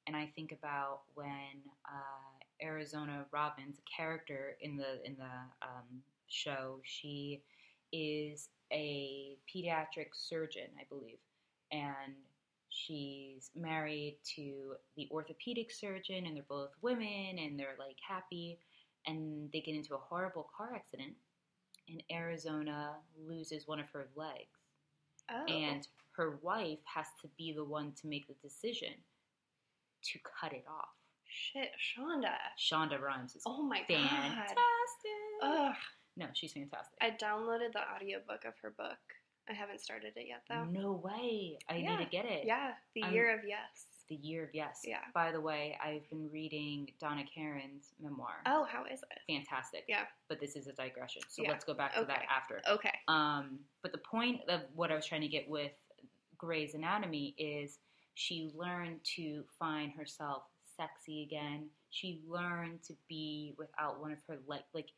[0.06, 6.02] and I think about when uh, Arizona Robbins, a character in the in the um,
[6.28, 7.42] show, she
[7.92, 11.18] is a pediatric surgeon, I believe,
[11.72, 12.14] and
[12.68, 18.58] she's married to the orthopedic surgeon, and they're both women, and they're like happy,
[19.06, 21.14] and they get into a horrible car accident,
[21.88, 24.58] and Arizona loses one of her legs
[25.30, 25.44] Oh.
[25.46, 28.94] and her wife has to be the one to make the decision
[30.02, 30.88] to cut it off.
[31.30, 32.34] shit, Shonda.
[32.58, 34.56] Shonda Rhimes is Oh my fantastic.
[35.42, 35.68] god.
[35.68, 35.74] Ugh.
[36.18, 36.98] No, she's fantastic.
[37.00, 38.98] I downloaded the audiobook of her book.
[39.48, 40.64] I haven't started it yet though.
[40.64, 41.58] No way.
[41.68, 41.96] I Yeah.
[41.96, 42.44] need to get it.
[42.44, 43.86] Yeah, The I'm- Year of Yes.
[44.08, 44.80] The Year of Yes.
[44.84, 45.04] Yeah.
[45.14, 48.42] By the way, I've been reading Donna Karan's memoir.
[48.46, 49.18] Oh, how is it?
[49.32, 49.84] Fantastic.
[49.86, 50.06] Yeah.
[50.28, 51.22] But this is a digression.
[51.28, 51.50] So Yeah.
[51.50, 52.60] let's go back to that after.
[52.66, 52.98] Okay.
[53.06, 55.72] Um, but the point of what I was trying to get with
[56.36, 57.78] Grey's Anatomy is
[58.14, 61.70] she learned to find herself sexy again.
[61.90, 64.62] She learned to be without one of her leg.
[64.72, 64.90] Like,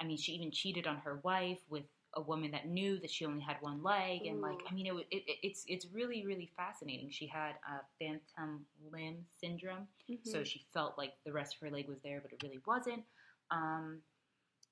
[0.00, 1.84] I mean, she even cheated on her wife with
[2.14, 4.92] a woman that knew that she only had one leg, and like, I mean, it,
[5.10, 7.10] it, it- it's it's really really fascinating.
[7.10, 9.88] She had a phantom limb syndrome,
[10.22, 10.46] so Mhm.
[10.46, 13.04] she felt like the rest of her leg was there, but it really wasn't.
[13.50, 14.02] Um,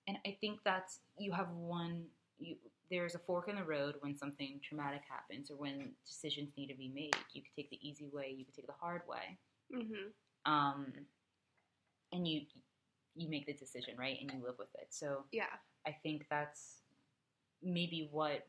[0.07, 2.07] and I think that's you have one.
[2.39, 2.57] You,
[2.91, 6.75] there's a fork in the road when something traumatic happens or when decisions need to
[6.77, 7.17] be made.
[7.33, 8.35] You could take the easy way.
[8.37, 9.39] You could take the hard way.
[9.71, 10.13] Mhm.
[10.45, 11.07] Um,
[12.13, 12.43] and you
[13.17, 14.19] you make the decision, right?
[14.21, 14.89] And you live with it.
[14.91, 15.47] So Yeah.
[15.87, 16.83] I think that's
[17.63, 18.47] maybe what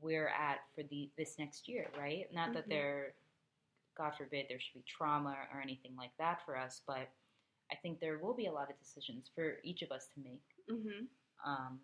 [0.00, 2.32] we're at for the this next year, right?
[2.32, 2.70] Not that Mhm.
[2.70, 3.14] there,
[3.94, 7.08] God forbid, there should be trauma or anything like that for us, but
[7.70, 10.42] I think there will be a lot of decisions for each of us to make,
[10.68, 11.06] hmm
[11.44, 11.80] um,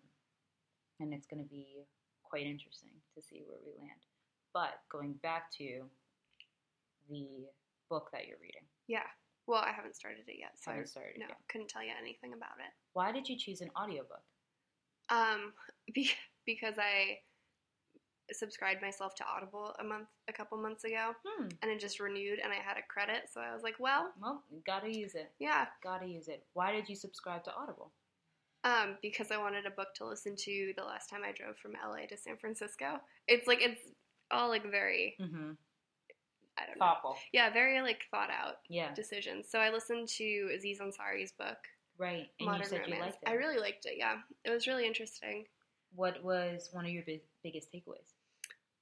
[0.99, 1.85] and it's going to be
[2.23, 4.05] quite interesting to see where we land.
[4.53, 5.89] But going back to
[7.09, 7.49] the
[7.89, 9.09] book that you're reading, Yeah.
[9.47, 11.37] Well, I haven't started it yet, so haven't started it no, yet.
[11.49, 12.71] couldn't tell you anything about it.
[12.93, 14.21] why did you choose an audiobook?
[15.09, 15.53] Um,
[15.93, 16.11] be-
[16.45, 17.19] because I
[18.33, 21.47] subscribed myself to Audible a month, a couple months ago, Hmm.
[21.61, 24.43] and it just renewed, and I had a credit, so I was like, well, Well,
[24.65, 25.31] gotta use it.
[25.39, 25.67] yeah.
[25.81, 26.43] Gotta use it.
[26.53, 27.91] Why did you subscribe to Audible?
[28.65, 31.71] Um, because I wanted a book to listen to the last time I drove from
[31.81, 32.99] LA to San Francisco.
[33.29, 33.79] It's like it's
[34.29, 35.51] all like very Mm-hmm.
[36.67, 36.85] I don't know.
[36.85, 37.17] Thoughtful.
[37.31, 38.93] Yeah, very like thought out Yeah.
[38.93, 39.49] decisions.
[39.49, 41.57] So I listened to Aziz Ansari's book,
[41.97, 42.27] Right.
[42.39, 42.95] And Modern you said Romance.
[42.95, 43.29] you liked it.
[43.29, 43.95] I really liked it.
[43.97, 45.45] Yeah, it was really interesting.
[45.95, 48.13] What was one of your big, biggest takeaways?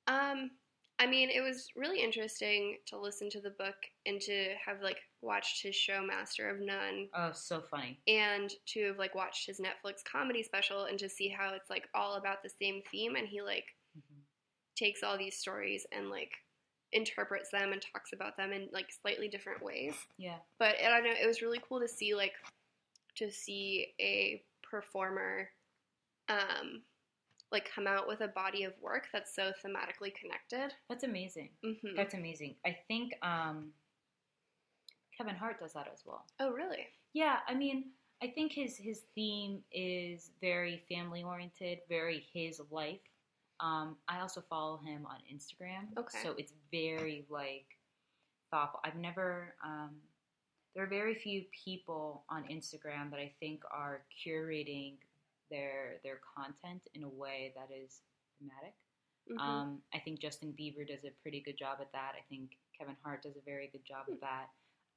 [0.07, 0.51] Um,
[0.99, 4.97] I mean, it was really interesting to listen to the book and to have like
[5.21, 7.99] watched his show Master of None Oh, so funny.
[8.07, 11.87] and to have like watched his Netflix comedy special and to see how it's like
[11.93, 14.19] all about the same theme and he like hmm
[14.75, 16.31] takes all these stories and like
[16.95, 19.93] interprets them and talks about them in like slightly different ways.
[20.17, 20.37] Yeah.
[20.57, 22.33] But I don't know, it was really cool to see like
[23.17, 25.49] to see a performer
[26.27, 26.81] um
[27.51, 30.73] like come out with a body of work that's so thematically connected.
[30.89, 31.49] That's amazing.
[31.63, 32.55] hmm That's amazing.
[32.65, 33.71] I think um,
[35.15, 36.25] Kevin Hart does that as well.
[36.39, 36.87] Oh, really?
[37.13, 42.99] Yeah, I mean, I think his his theme is very family oriented, very his life.
[43.59, 46.17] Um, I also follow him on Instagram, Okay.
[46.23, 47.65] so it's very like
[48.51, 48.79] thoughtful.
[48.83, 49.55] I've never.
[49.63, 49.91] Um,
[50.73, 54.95] there are very few people on Instagram that I think are curating
[55.49, 58.01] their their content in a way that is
[58.39, 58.73] thematic.
[59.31, 59.39] Mhm.
[59.39, 62.13] Um, I think Justin Bieber does a pretty good job at that.
[62.17, 64.49] I think Kevin Hart does a very good job at that.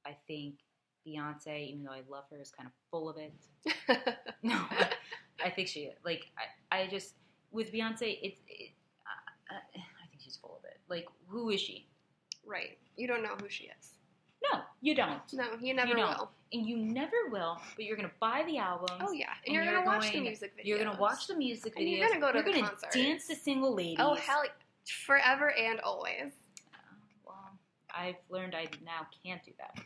[0.05, 0.59] I think
[1.07, 3.33] Beyonce, even though I love her, is kind of full of it.
[4.43, 4.91] No, I,
[5.45, 6.25] I think she like
[6.71, 7.15] I, I just
[7.51, 8.71] with Beyonce, it's it,
[9.05, 10.77] uh, uh, I think she's full of it.
[10.89, 11.85] Like, who is she?
[12.45, 12.77] right.
[12.97, 13.93] You don't know who she is.
[14.51, 16.31] No, you don't, No, you never You will.
[16.53, 17.57] and you never will.
[17.75, 18.97] But you're gonna buy the album.
[19.01, 20.65] Oh yeah, and, And you're, you're gonna watch the music videos.
[20.65, 21.79] You're gonna watch the music videos.
[21.79, 22.95] And you're gonna go to you're the gonna concerts.
[22.95, 23.97] dance to single ladies.
[23.99, 24.43] Oh hell,
[25.05, 26.31] forever and always.
[27.25, 27.51] Well,
[27.95, 29.83] I've learned I now can't do that.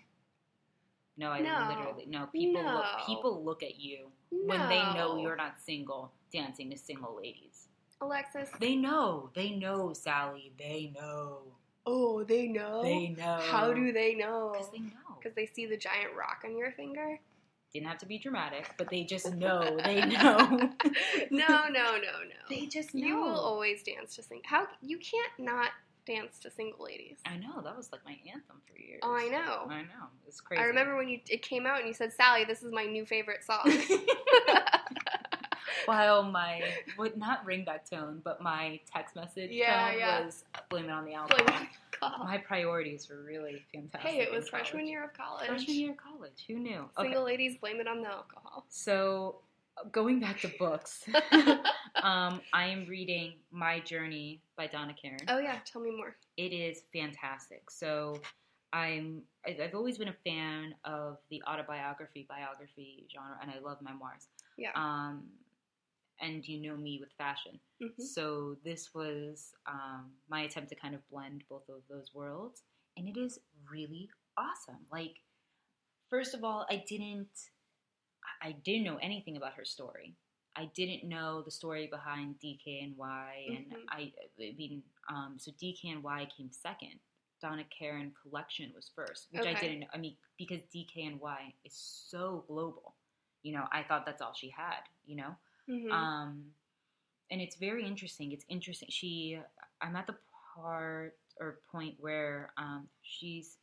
[1.17, 1.67] No, I No.
[1.69, 2.27] literally no.
[2.27, 2.73] People No.
[2.75, 7.67] look people look at you when they know you're not single, dancing to single ladies.
[8.01, 8.49] Alexis.
[8.59, 9.29] They know.
[9.33, 10.51] They know, Sally.
[10.57, 11.43] They know.
[11.85, 12.81] Oh, they know.
[12.81, 13.39] They know.
[13.41, 14.51] How do they know?
[14.53, 15.17] Because they know.
[15.19, 17.19] Because they see the giant rock on your finger.
[17.73, 19.77] Didn't have to be dramatic, but they just know.
[19.83, 20.37] They know.
[21.29, 22.35] no, no, no, no.
[22.49, 23.05] they just know.
[23.05, 24.41] You will always dance to sing.
[24.45, 25.69] How you can't not
[26.05, 27.17] dance to single ladies.
[27.25, 27.61] I know.
[27.63, 28.99] That was like my anthem for years.
[29.03, 29.67] Oh, I know.
[29.69, 30.07] I know.
[30.27, 30.61] It's crazy.
[30.61, 33.05] I remember when you it came out and you said, "Sally, this is my new
[33.05, 33.61] favorite song."
[35.85, 36.61] While my
[36.97, 40.25] would not ringback tone, but my text message Yeah, tone yeah.
[40.25, 41.65] was blame it on the alcohol.
[42.23, 44.09] my priorities were really fantastic.
[44.11, 44.89] Hey, it was freshman college.
[44.89, 45.47] year of college.
[45.47, 46.45] Freshman year of college.
[46.47, 46.89] Who knew?
[46.97, 47.07] Okay.
[47.07, 48.65] Single ladies blame it on the alcohol.
[48.69, 49.39] So
[49.91, 51.03] going back to books,
[52.03, 55.19] um, I am reading My Journey by Donna Karan.
[55.27, 56.15] oh yeah, tell me more.
[56.37, 57.69] It is fantastic.
[57.69, 58.19] So
[58.71, 64.27] I'm I've always been a fan of the autobiography biography genre, and I love memoirs.
[64.57, 64.71] Yeah.
[64.75, 65.23] Um,
[66.21, 67.59] and you know me with fashion.
[67.81, 67.99] Mhm.
[68.01, 72.63] So this was um, my attempt to kind of blend both of those worlds,
[72.97, 74.85] and it is really awesome.
[74.91, 75.15] Like,
[76.09, 77.27] first of all, I didn't,
[78.43, 80.15] I didn't know anything about her story.
[80.55, 83.85] I didn't know the story behind DKNY, and Mhm.
[83.89, 86.99] I, I mean, um, so DKNY came second.
[87.41, 89.89] Donna Karan Collection was first, which I didn't.
[89.93, 92.95] I mean, because DKNY is so global.
[93.41, 94.81] You know, I thought that's all she had.
[95.05, 95.35] You know.
[95.67, 95.91] Mhm.
[95.91, 96.53] Um,
[97.31, 98.31] and it's very interesting.
[98.31, 98.89] It's interesting.
[98.91, 99.39] She,
[99.81, 100.15] I'm at the
[100.53, 103.57] part or point where um, she's,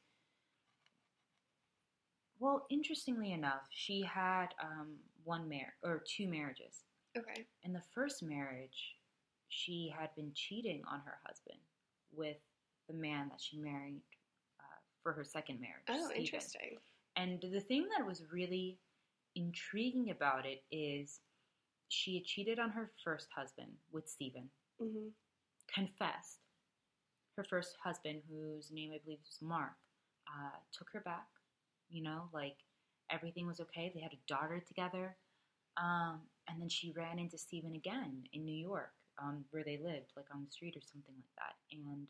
[2.40, 6.84] well, interestingly enough, she had um, one mar or two marriages.
[7.16, 7.44] okay.
[7.62, 8.96] In the first marriage,
[9.48, 11.58] she had been cheating on her husband
[12.12, 12.38] with
[12.88, 14.02] the man that she married
[14.58, 15.84] uh, for her second marriage.
[15.88, 16.24] Oh, Stephen.
[16.24, 16.78] interesting.
[17.16, 18.78] And the thing that was really
[19.36, 21.20] intriguing about it is
[21.88, 24.48] she had cheated on her first husband with Stephen,
[24.80, 25.08] hmm
[25.72, 26.38] confessed.
[27.36, 29.76] Her first husband, whose name I believe was Mark,
[30.28, 31.26] uh, took her back,
[31.90, 32.56] you know, like,
[33.10, 33.90] everything was okay.
[33.94, 35.16] They had a daughter together.
[35.76, 40.12] Um, and then she ran into Stephen again in New York, um, where they lived,
[40.16, 41.56] like on the street or something like that.
[41.72, 42.06] And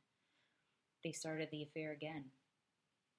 [1.04, 2.24] they started the affair again.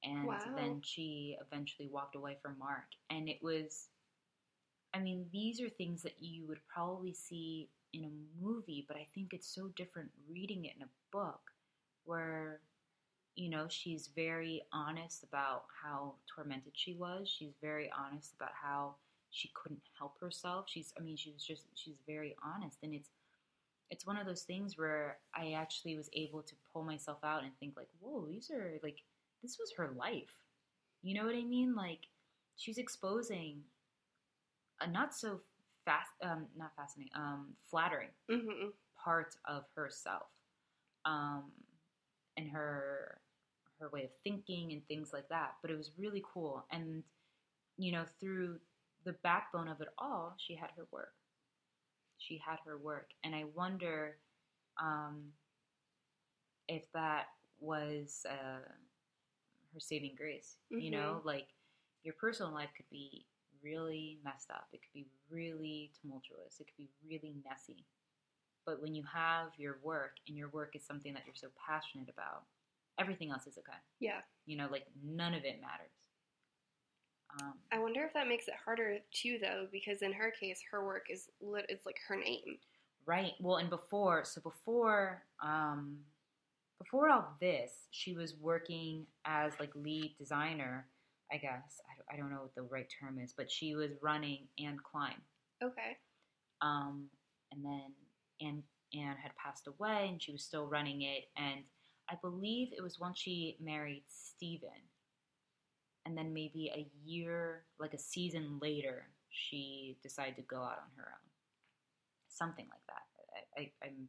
[0.04, 0.54] And Wow.
[0.56, 2.86] then she eventually walked away from Mark.
[3.10, 3.89] And it was,
[4.93, 9.08] I mean, these are things that you would probably see in a movie, but I
[9.13, 11.52] think it's so different reading it in a book
[12.06, 12.62] where,
[13.35, 17.29] you know, she's very honest about how tormented she was.
[17.29, 18.95] She's very honest about how
[19.29, 20.65] she couldn't help herself.
[20.67, 22.77] She's, I mean, she was just, she's very honest.
[22.83, 23.09] And it's,
[23.89, 27.51] it's one of those things where I actually was able to pull myself out and
[27.59, 29.03] think like, whoa, these are like,
[29.41, 30.33] this was her life.
[31.01, 31.75] You know what I mean?
[31.75, 32.07] Like,
[32.57, 33.61] she's exposing
[34.81, 35.41] a not so
[35.85, 38.67] fast, um, not fascinating, um, flattering hmm
[39.03, 40.27] part of herself,
[41.05, 41.45] um,
[42.37, 43.20] and her
[43.81, 45.55] her way of thinking and things like that.
[45.61, 47.03] But it was really cool, and
[47.77, 48.59] you know, through
[49.03, 51.13] the backbone of it all, she had her work.
[52.19, 54.17] She had her work, and I wonder
[54.81, 55.23] um,
[56.67, 57.25] if that
[57.59, 58.69] was uh,
[59.73, 60.57] her saving grace.
[60.69, 61.47] You know, like
[62.03, 63.25] your personal life could be
[63.63, 64.67] really messed up.
[64.73, 66.59] It could be really tumultuous.
[66.59, 67.85] It could be really messy.
[68.65, 72.09] But when you have your work and your work is something that you're so passionate
[72.09, 72.43] about,
[72.99, 73.77] everything else is okay.
[73.99, 74.19] Yeah.
[74.45, 75.91] You know, like none of it matters.
[77.41, 80.86] Um, I wonder if that makes it harder too, though, because in her case, her
[80.86, 81.65] work is lit.
[81.69, 82.58] It's like her name.
[83.06, 83.32] right.
[83.39, 85.97] Well, and before, so before, um,
[86.77, 90.88] before all this, she was working as like lead designer.
[91.32, 93.91] I guess I don't, I don't know what the right term is, but she was
[94.01, 95.15] running Anne Klein.
[95.63, 95.95] Okay.
[96.62, 97.06] Um,
[97.51, 97.93] and then
[98.41, 101.30] Anne, Anne had passed away and she was still running it.
[101.38, 101.62] And
[102.12, 104.69] I believe it was once she married Stephen.
[106.06, 110.91] And then maybe a year, like a season later, she decided to go out on
[110.97, 111.30] her own.
[112.28, 113.02] Something like that.
[113.58, 114.08] I, I'm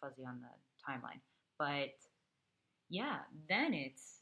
[0.00, 1.20] fuzzy on the timeline.
[1.58, 1.94] But
[2.88, 4.20] yeah, then it's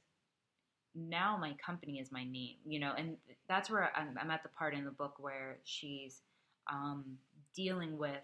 [0.95, 3.17] now my company is my name, you know, and
[3.49, 6.23] that's where I'm, I'm at the part in the book where she's
[6.71, 7.05] um,
[7.55, 8.23] dealing with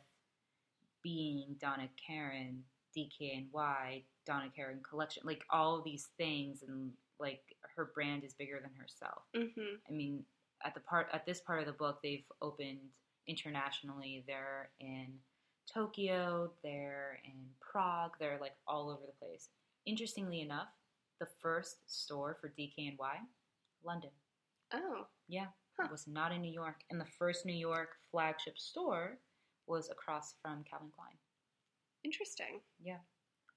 [1.02, 2.62] being Donna Karan,
[2.96, 7.42] DKNY, Donna Karan Collection, like all of these things, and like
[7.76, 9.22] her brand is bigger than herself.
[9.34, 10.24] hmm I mean,
[10.64, 12.78] at the part at this part of the book, they've opened
[13.26, 14.24] internationally.
[14.26, 15.06] They're in
[15.72, 19.48] Tokyo, they're in Prague, they're like all over the place.
[19.86, 20.68] Interestingly enough,
[21.20, 22.96] the first store for DKNY,
[23.84, 24.10] London.
[24.72, 25.06] Oh.
[25.28, 25.46] Yeah,
[25.78, 25.86] Huh.
[25.86, 29.18] it was not in New York, and the first New York flagship store
[29.66, 31.16] was across from Calvin Klein.
[32.04, 32.60] Interesting.
[32.82, 32.98] Yeah,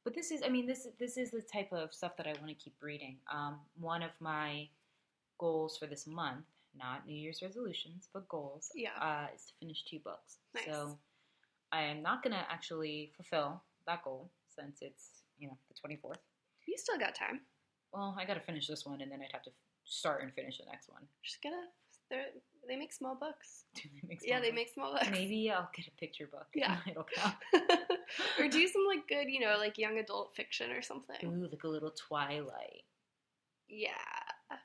[0.04, 2.48] but this is, I mean, this this is the type of stuff that I want
[2.48, 3.18] to keep reading.
[3.32, 4.68] Um, one of my
[5.38, 6.46] goals for this month,
[6.78, 8.92] not New Year's resolutions, but goals, Yeah.
[9.00, 10.38] uh, is to finish two books.
[10.54, 10.66] Nice.
[10.66, 10.98] So
[11.72, 15.96] I am not going to actually fulfill that goal since it's you know the twenty
[15.98, 16.20] fourth.
[16.68, 17.42] You still got time.
[17.92, 19.52] Well, I got to finish this one, and then I'd have to
[19.86, 21.04] start and finish the next one.
[21.24, 21.64] Just get a.
[22.10, 22.34] they're-
[22.68, 23.66] They make small books.
[23.76, 24.56] Do they make Yeah, small they books?
[24.56, 25.10] make small books.
[25.12, 26.48] Maybe I'll get a picture book.
[26.56, 26.78] Yeah.
[26.90, 27.36] it'll count.
[28.40, 31.18] or do some like good, you know, like young adult fiction or something.
[31.26, 32.84] Ooh, like a little Twilight.
[33.68, 33.90] Yeah.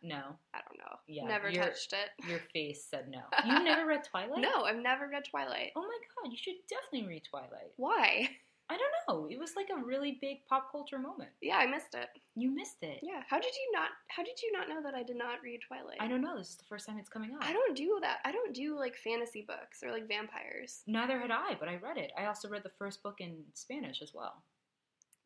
[0.02, 0.20] No,
[0.52, 0.96] I don't know.
[1.06, 2.10] Yeah, Never you're- touched it.
[2.28, 3.20] your face said no.
[3.46, 4.40] You've never read Twilight?
[4.42, 5.70] No, I've never read Twilight.
[5.76, 7.72] Oh my god, you should definitely read Twilight.
[7.76, 8.28] Why?
[8.70, 9.26] I don't know.
[9.30, 11.30] It was like a really big pop culture moment.
[11.40, 12.08] Yeah, I missed it.
[12.36, 13.00] You missed it.
[13.02, 13.22] Yeah.
[13.28, 13.88] How did you not?
[14.08, 15.96] How did you not know that I did not read Twilight?
[16.00, 16.36] I don't know.
[16.36, 17.40] This is the first time it's coming up.
[17.42, 18.18] I don't do that.
[18.26, 20.82] I don't do like fantasy books or like vampires.
[20.86, 22.12] Neither had I, but I read it.
[22.18, 24.42] I also read the first book in Spanish as well.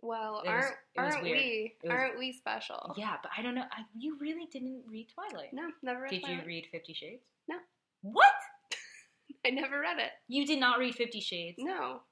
[0.01, 0.65] Well, It aren't
[0.97, 2.95] was aren't we was- aren't we special?
[2.97, 3.63] Yeah, but I don't know.
[3.71, 5.53] I, you really didn't read Twilight.
[5.53, 6.41] No, never read Did Twilight.
[6.43, 7.23] you read Fifty Shades?
[7.49, 7.57] No.
[8.03, 8.27] What?
[9.47, 10.11] I never read it.
[10.29, 11.57] You did not read Fifty Shades?
[11.61, 12.03] No,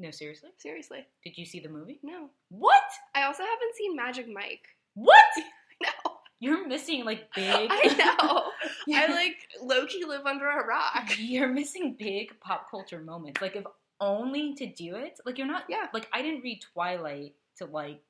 [0.00, 0.48] No, seriously?
[0.56, 2.00] seriously, Did you see the movie?
[2.02, 2.30] no.
[2.48, 2.82] What?
[3.14, 4.66] I also haven't seen Magic Mike.
[4.94, 5.14] What?
[5.82, 7.70] No, You're missing like big.
[7.72, 8.50] I know.
[8.94, 11.10] I like low key live under a rock.
[11.18, 13.40] You're missing big pop culture moments.
[13.40, 13.64] Like if
[13.98, 15.18] only to do it.
[15.24, 15.64] Like you're not.
[15.70, 15.86] Yeah.
[15.94, 18.02] Like I didn't read Twilight to like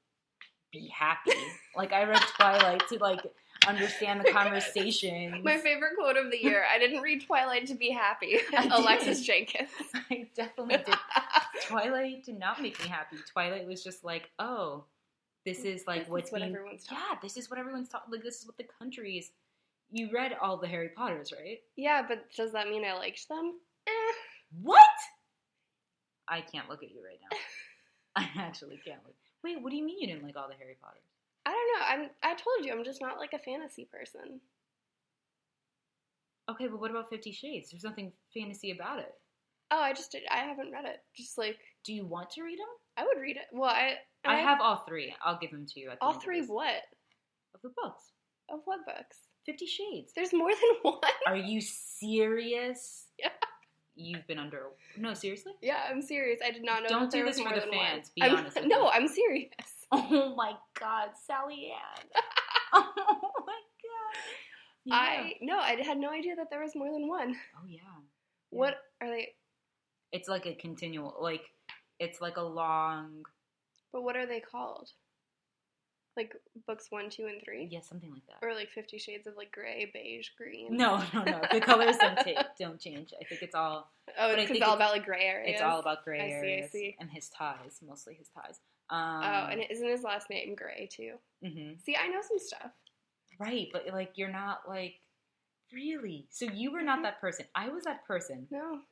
[0.72, 1.30] be happy.
[1.76, 3.20] like I read Twilight to like
[3.66, 5.42] understand the conversation.
[5.44, 8.38] My favorite quote of the year: "I didn't read Twilight to be happy."
[8.70, 9.68] Alexis Jenkins.
[10.10, 10.94] I definitely did.
[11.66, 13.16] Twilight did not make me happy.
[13.32, 14.84] Twilight was just like, oh,
[15.44, 16.54] this is like This is what's what being.
[16.54, 18.12] everyone's talking yeah, this is what everyone's talking.
[18.12, 19.30] Like this is what the country is.
[19.92, 21.58] You read all the Harry Potters, right?
[21.76, 23.54] Yeah, but does that mean I liked them?
[23.88, 24.12] Eh.
[24.62, 24.84] What?
[26.28, 27.36] I can't look at you right now.
[28.14, 29.14] I actually can't look.
[29.42, 31.02] Wait, what do you mean you didn't like all the Harry Potters?
[31.50, 32.04] I don't know.
[32.04, 32.10] I'm.
[32.22, 34.40] I told you, I'm just not like a fantasy person.
[36.50, 37.70] Okay, but what about Fifty Shades?
[37.70, 39.12] There's nothing fantasy about it.
[39.70, 40.22] Oh, I just did.
[40.30, 40.98] I haven't read it.
[41.16, 42.66] Just like Do you want to read them?
[42.96, 43.46] I would read it.
[43.52, 43.94] Well, I
[44.24, 45.14] I have all three.
[45.24, 45.90] I'll give them to you.
[45.90, 46.40] At the all end of three.
[46.40, 46.82] Of what?
[47.54, 48.12] of the books.
[48.48, 49.16] Of what books?
[49.46, 50.12] Fifty Shades.
[50.14, 51.00] There's more than one.
[51.26, 53.06] Are you serious?
[53.18, 53.28] Yeah.
[53.94, 54.62] You've been under.
[54.96, 55.52] No, seriously.
[55.62, 56.40] Yeah, I'm serious.
[56.44, 56.88] I did not know.
[56.88, 57.78] Don't do was this for the than one.
[57.86, 58.10] fans.
[58.14, 58.90] Be I'm- honest with no, me.
[58.94, 59.79] I'm serious.
[59.92, 62.06] Oh my God, Sally Ann.
[62.72, 64.22] oh my God.
[64.84, 64.94] Yeah.
[64.96, 67.34] I no, I had no idea that there was more than one.
[67.56, 67.80] Oh yeah.
[68.50, 69.34] What are they?
[70.12, 71.42] It's like a continual, like
[71.98, 73.24] it's like a long.
[73.92, 74.90] But what are they called?
[76.16, 76.34] Like
[76.66, 78.44] books one, two, and three, Yeah, something like that.
[78.46, 80.76] or like Fifty Shades of like gray, beige, green.
[80.76, 81.40] No, no, no.
[81.52, 83.12] The colors don't take, don't change.
[83.20, 85.52] I think it's all Oh, I it's all about like gray areas.
[85.54, 86.96] it's all about gray I see, I areas see.
[86.98, 88.58] and his ties, mostly his ties.
[88.90, 91.14] Um, Oh, and isn't his last name Gray too?
[91.44, 91.80] mhm.
[91.80, 92.72] See, I know some stuff.
[93.38, 95.00] right, but like you're not like
[95.72, 96.26] really.
[96.30, 97.02] So you were not Mhm.
[97.04, 97.46] that person.
[97.54, 98.82] I was that person No.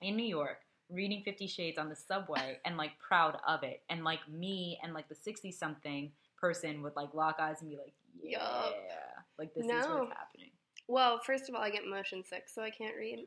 [0.00, 4.04] in New York reading Fifty Shades on the subway and like proud of it, and
[4.04, 7.94] like me and like the sixty something person would like lock eyes and be like,
[8.22, 8.38] yeah,
[8.68, 9.26] Yup.
[9.38, 9.98] like this is No.
[10.00, 10.50] what's happening.
[10.88, 13.26] Well, first of all, I get motion sick, so I can't read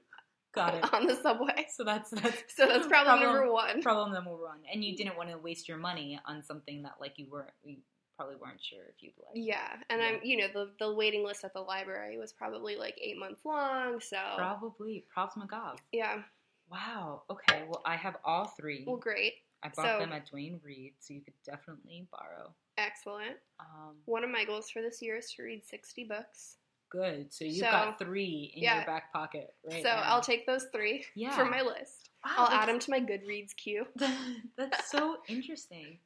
[0.54, 0.94] Got it.
[0.94, 1.68] on the subway.
[1.76, 3.82] So that's that's So that's problem, number one.
[3.82, 4.60] problem number one.
[4.74, 7.78] And you didn't want to waste your money on something that like you weren't you
[8.18, 9.32] probably weren't sure if you'd like.
[9.36, 10.08] Yeah, and Yeah.
[10.08, 13.46] I'm, you know, the the waiting list at the library was probably like eight months
[13.46, 14.00] long.
[14.02, 15.06] So Probably.
[15.14, 15.78] Props McGob.
[15.94, 16.24] yeah,
[16.70, 17.24] Wow.
[17.30, 17.64] Okay.
[17.68, 18.84] Well, I have all three.
[18.86, 19.34] well, great,
[19.64, 22.54] I bought so- them at Duane Reade, so you could definitely borrow.
[22.78, 23.38] excellent.
[23.60, 26.58] Um, One of my goals for this year is to read sixty books.
[26.90, 27.32] Good.
[27.34, 28.78] So you've So- got three in yeah.
[28.78, 29.84] your back pocket, right?
[29.84, 30.02] so now.
[30.04, 31.36] I'll take those three Yeah.
[31.36, 32.10] for my list.
[32.26, 33.88] Wow, I'll add them to my Goodreads queue.
[34.58, 36.00] that's so interesting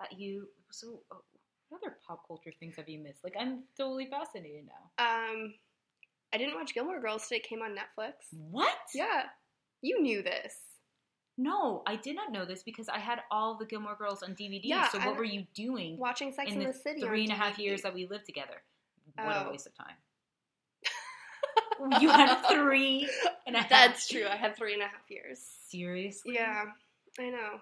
[0.00, 0.48] that you.
[0.70, 1.16] So, uh,
[1.68, 3.22] what other pop culture things have you missed?
[3.24, 5.04] Like, I'm totally fascinated now.
[5.04, 5.54] Um,
[6.32, 7.36] I didn't watch Gilmore Girls today.
[7.36, 8.12] It came on Netflix.
[8.32, 8.76] What?
[8.94, 9.24] Yeah,
[9.82, 10.54] you knew this.
[11.36, 14.60] No, I did not know this because I had all the Gilmore Girls on DVD.
[14.64, 17.32] Yeah, so what were you doing Watching Sex in in the, the, City three and
[17.32, 18.62] a half years that we lived together?
[19.16, 19.46] What Oh.
[19.46, 19.94] a waste of time.
[22.00, 23.08] You had three
[23.46, 23.70] and a half.
[23.70, 24.26] That's true.
[24.30, 25.40] I had three and a half years.
[25.68, 26.34] Seriously?
[26.34, 26.64] Yeah,
[27.18, 27.60] I know.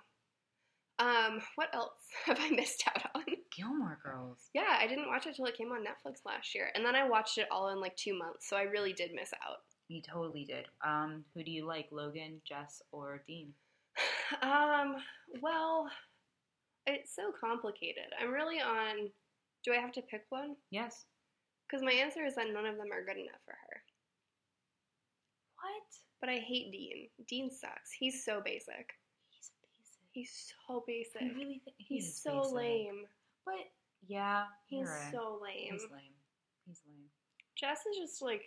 [0.99, 1.93] Um, what else
[2.25, 3.25] have I missed out on?
[3.55, 4.39] Gilmore Girls.
[4.55, 7.09] Yeah, I didn't watch it till it came on Netflix last year, and then I
[7.09, 9.59] watched it all in like two months, so I really did miss out.
[9.89, 10.67] You totally did.
[10.85, 13.53] Um, who do you like, Logan, Jess, or Dean?
[14.43, 14.97] Um,
[15.41, 15.89] well,
[16.87, 18.11] it's so complicated.
[18.21, 19.09] I'm really on.
[19.65, 20.57] Do I have to pick one?
[20.73, 21.05] Yes.
[21.67, 23.66] Because my answer is that none of them are good enough for her.
[25.63, 25.83] What?
[26.21, 27.09] But I hate Dean.
[27.29, 27.93] Dean sucks.
[27.93, 28.93] He's so basic.
[29.31, 30.01] He's basic.
[30.13, 31.23] He's so basic.
[31.23, 32.55] I really think he He's so basic.
[32.57, 33.05] lame.
[33.45, 33.55] But
[34.07, 35.13] yeah, He's right.
[35.13, 35.73] so lame.
[35.73, 36.17] He's lame.
[36.67, 37.05] He's lame.
[37.55, 38.43] Jess is just like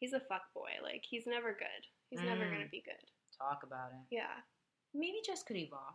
[0.00, 0.70] he's a fuck boy.
[0.82, 1.86] Like he's never good.
[2.10, 2.52] He's never Mm.
[2.52, 2.94] gonna be good.
[3.38, 4.14] Talk about it.
[4.14, 4.40] Yeah.
[4.94, 5.94] Maybe Jess could evolve.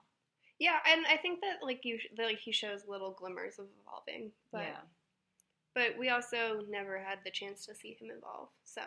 [0.60, 4.32] Yeah, and I think that like you, that, like he shows little glimmers of evolving,
[4.52, 4.82] but yeah,
[5.74, 8.50] but we also never had the chance to see him evolve.
[8.66, 8.82] So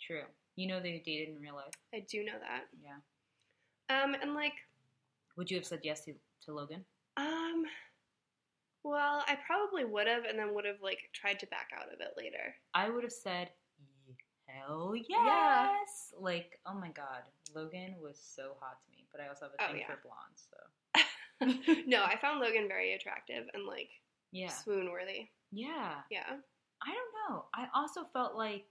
[0.00, 0.24] true.
[0.56, 1.72] You know they dated in real life.
[1.94, 2.64] I do know that.
[2.82, 4.02] Yeah.
[4.02, 4.52] Um, and like,
[5.36, 6.14] Would you have said yes to,
[6.46, 6.84] to Logan?
[7.16, 7.64] um,
[8.82, 12.00] well, I probably would have, and then would have like tried to back out of
[12.00, 12.54] it later.
[12.74, 13.50] I would have said
[14.46, 15.08] hell yes.
[15.08, 15.76] Yeah.
[16.20, 17.22] Like, oh my god,
[17.54, 19.06] Logan was so hot to me.
[19.10, 19.94] But I also have a Oh, thing yeah.
[19.94, 23.88] for blondes, so no, I found Logan very attractive and like
[24.32, 25.28] yeah, swoon worthy.
[25.52, 25.94] yeah.
[26.10, 26.24] Yeah.
[26.82, 27.44] I don't know.
[27.54, 28.66] I also felt like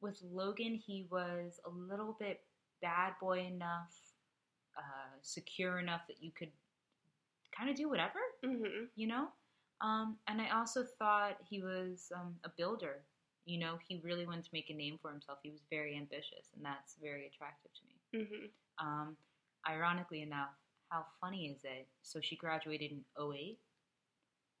[0.00, 2.40] with Logan, he was a little bit
[2.82, 3.94] bad boy enough,
[4.76, 6.50] uh, secure enough that you could
[7.56, 8.84] kind of do whatever, Mm-hmm.
[8.96, 9.28] you know?
[9.80, 13.02] Um, and I also thought he was um, a builder.
[13.46, 15.38] You know, he really wanted to make a name for himself.
[15.42, 18.24] He was very ambitious, and that's very attractive to me.
[18.24, 18.86] Mm-hmm.
[18.86, 19.16] Um,
[19.68, 20.50] ironically enough,
[20.90, 21.86] how funny is it?
[22.02, 23.58] So she graduated in 08,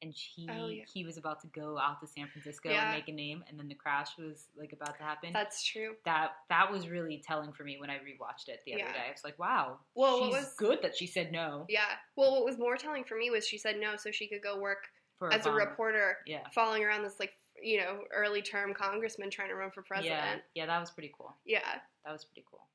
[0.04, 0.84] and he Oh, yeah.
[0.92, 2.90] he was about to go out to San Francisco Yeah.
[2.90, 5.32] and make a name, and then the crash was like about to happen.
[5.32, 5.96] That's true.
[6.04, 8.92] that that was really telling for me when I rewatched it the other Yeah.
[8.92, 9.08] day.
[9.08, 11.96] I was like, wow, Well, she's was- good that she said no Yeah.
[12.16, 14.58] Well, what was more telling for me was she said no, so she could go
[14.60, 14.88] work
[15.18, 15.56] for as a Obama.
[15.58, 17.32] reporter, Yeah, following around this like
[17.62, 20.42] you know early term congressman trying to run for president.
[20.54, 20.62] yeah.
[20.62, 21.34] Yeah, That was pretty cool.
[21.44, 21.80] Yeah.
[22.04, 22.68] That was pretty cool.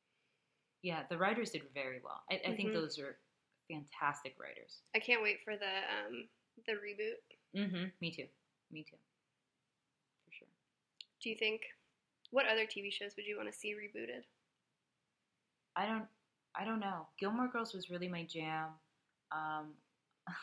[0.82, 2.24] Yeah, the writers did very well.
[2.32, 2.74] I, I think Mhm.
[2.74, 3.20] those are
[3.70, 4.82] fantastic writers.
[4.96, 6.30] I can't wait for the um
[6.66, 7.60] the reboot.
[7.60, 7.86] Mm-hmm.
[8.02, 8.26] Me too.
[8.72, 8.98] Me too.
[10.26, 10.48] For sure.
[11.24, 11.62] Do you think
[12.32, 14.24] what other TV shows would you want to see rebooted?
[15.76, 16.06] I don't
[16.56, 17.08] I don't know.
[17.20, 18.70] Gilmore Girls was really my jam.
[19.32, 19.74] Um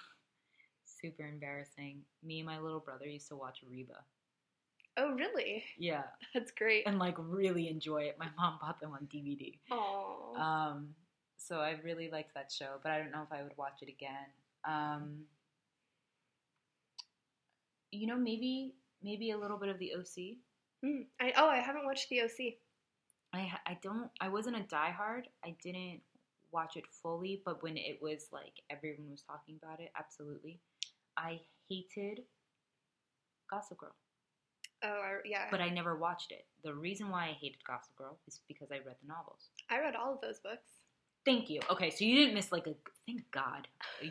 [0.84, 2.00] super embarrassing.
[2.22, 3.94] Me and my little brother used to watch Reba.
[4.98, 5.62] Oh, really?
[5.78, 6.04] Yeah,
[6.34, 6.84] That's great.
[6.86, 8.16] and like really enjoy it.
[8.18, 9.58] My mom bought them on DVD.
[9.70, 10.34] Oh.
[10.36, 10.94] Um,
[11.36, 13.88] so I really liked that show, but I don't know if I would watch it
[13.88, 14.26] again.
[14.66, 15.18] Um,
[17.90, 20.36] you know, maybe maybe a little bit of the OC.
[20.84, 21.06] Mm.
[21.20, 22.54] I, oh, I haven't watched the OC.
[23.32, 25.22] I I don't I wasn't a diehard.
[25.44, 26.00] I didn't
[26.52, 30.60] watch it fully, but when it was like everyone was talking about it, absolutely.
[31.16, 32.24] I hated
[33.50, 33.94] Gossip Girl,
[34.84, 35.46] Oh, I, yeah.
[35.50, 36.44] but I never watched it.
[36.62, 39.48] The reason why I hated Gossip Girl is because I read the novels.
[39.70, 40.68] I read all of those books.
[41.26, 41.60] Thank you.
[41.70, 42.74] Okay, so you didn't miss like a
[43.06, 43.66] thank God.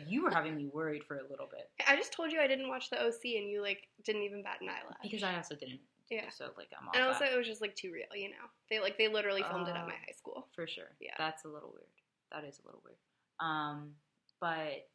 [0.06, 2.68] You were having me worried for a little bit I just told you I didn't
[2.68, 4.98] watch the OC, and you like didn't even bat an eyelash.
[5.02, 5.80] because I also didn't.
[6.10, 6.28] Yeah.
[6.30, 7.32] So like I'm all and also that.
[7.32, 8.44] it was just like too real, you know.
[8.70, 9.86] They like they literally filmed it at Oh.
[9.86, 10.46] my high school.
[10.54, 10.90] for sure.
[11.00, 11.14] Yeah.
[11.18, 11.88] That's a little weird.
[12.32, 12.98] That is a little weird.
[13.40, 13.92] Um,
[14.40, 14.86] but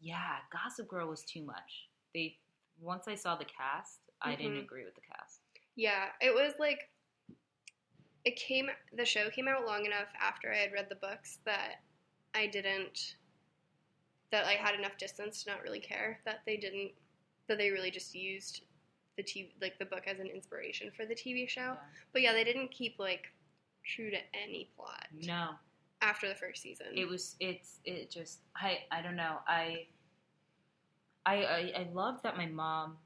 [0.00, 1.88] yeah, Gossip Girl was too much.
[2.14, 2.36] They
[2.80, 4.62] once I saw the cast, I didn't Mhm.
[4.64, 5.40] agree with the cast.
[5.76, 6.89] Yeah, it was like
[8.24, 11.76] it came the show came out long enough after I had read the books that
[12.34, 13.16] I didn't
[14.30, 16.92] that I had enough distance to not really care that they didn't
[17.48, 18.62] that they really just used
[19.16, 21.60] the TV like the book as an inspiration for the TV show.
[21.60, 21.76] Yeah.
[22.12, 23.26] But yeah, they didn't keep like
[23.84, 25.50] true to any plot No,
[26.02, 26.86] after the first season.
[26.94, 27.36] it was.
[27.40, 27.80] It's.
[27.84, 28.40] It just.
[28.56, 28.78] I.
[28.92, 29.38] I don't know.
[29.48, 29.86] I.
[31.26, 31.34] I.
[31.44, 32.98] I, I love that my mom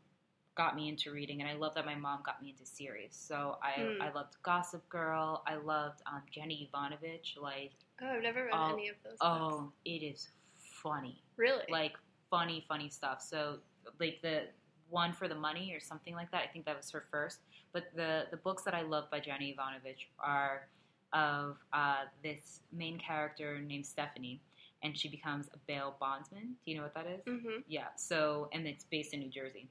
[0.55, 3.11] got me into reading, and I love that my mom got me into series.
[3.13, 3.81] So I.
[3.81, 4.03] Hmm.
[4.03, 5.43] I loved Gossip Girl.
[5.47, 7.37] I loved um, Jenny Evanovich.
[7.41, 9.13] Like, oh, I've never read any of those.
[9.13, 9.21] books.
[9.21, 10.29] oh, it is
[10.59, 11.23] funny.
[11.37, 11.65] really?
[11.71, 11.95] like
[12.31, 13.23] funny, funny stuff.
[13.23, 13.59] So
[14.01, 14.43] like the
[14.91, 16.43] one for the money or something like that.
[16.43, 17.39] I think that was her first.
[17.73, 20.69] But the the books that I love by Jenny Evanovich are
[21.13, 24.41] of uh, this main character named Stephanie,
[24.83, 26.55] and she becomes a bail bondsman.
[26.65, 27.25] Do you know what that is?
[27.25, 27.61] mm-hmm.
[27.69, 27.89] Yeah.
[27.97, 29.69] So and it's based in New Jersey,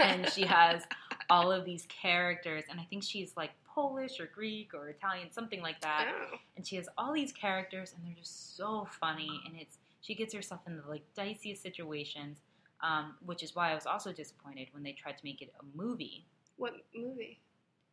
[0.00, 0.82] and she has
[1.28, 5.62] all of these characters, and I think she's like Polish or Greek or Italian, something
[5.62, 6.36] like that oh.
[6.56, 10.34] and she has all these characters and they're just so funny and it's she gets
[10.34, 12.38] herself in the like diciest situations
[12.82, 15.78] um, which is why i was also disappointed when they tried to make it a
[15.78, 16.26] movie
[16.56, 17.38] What movie?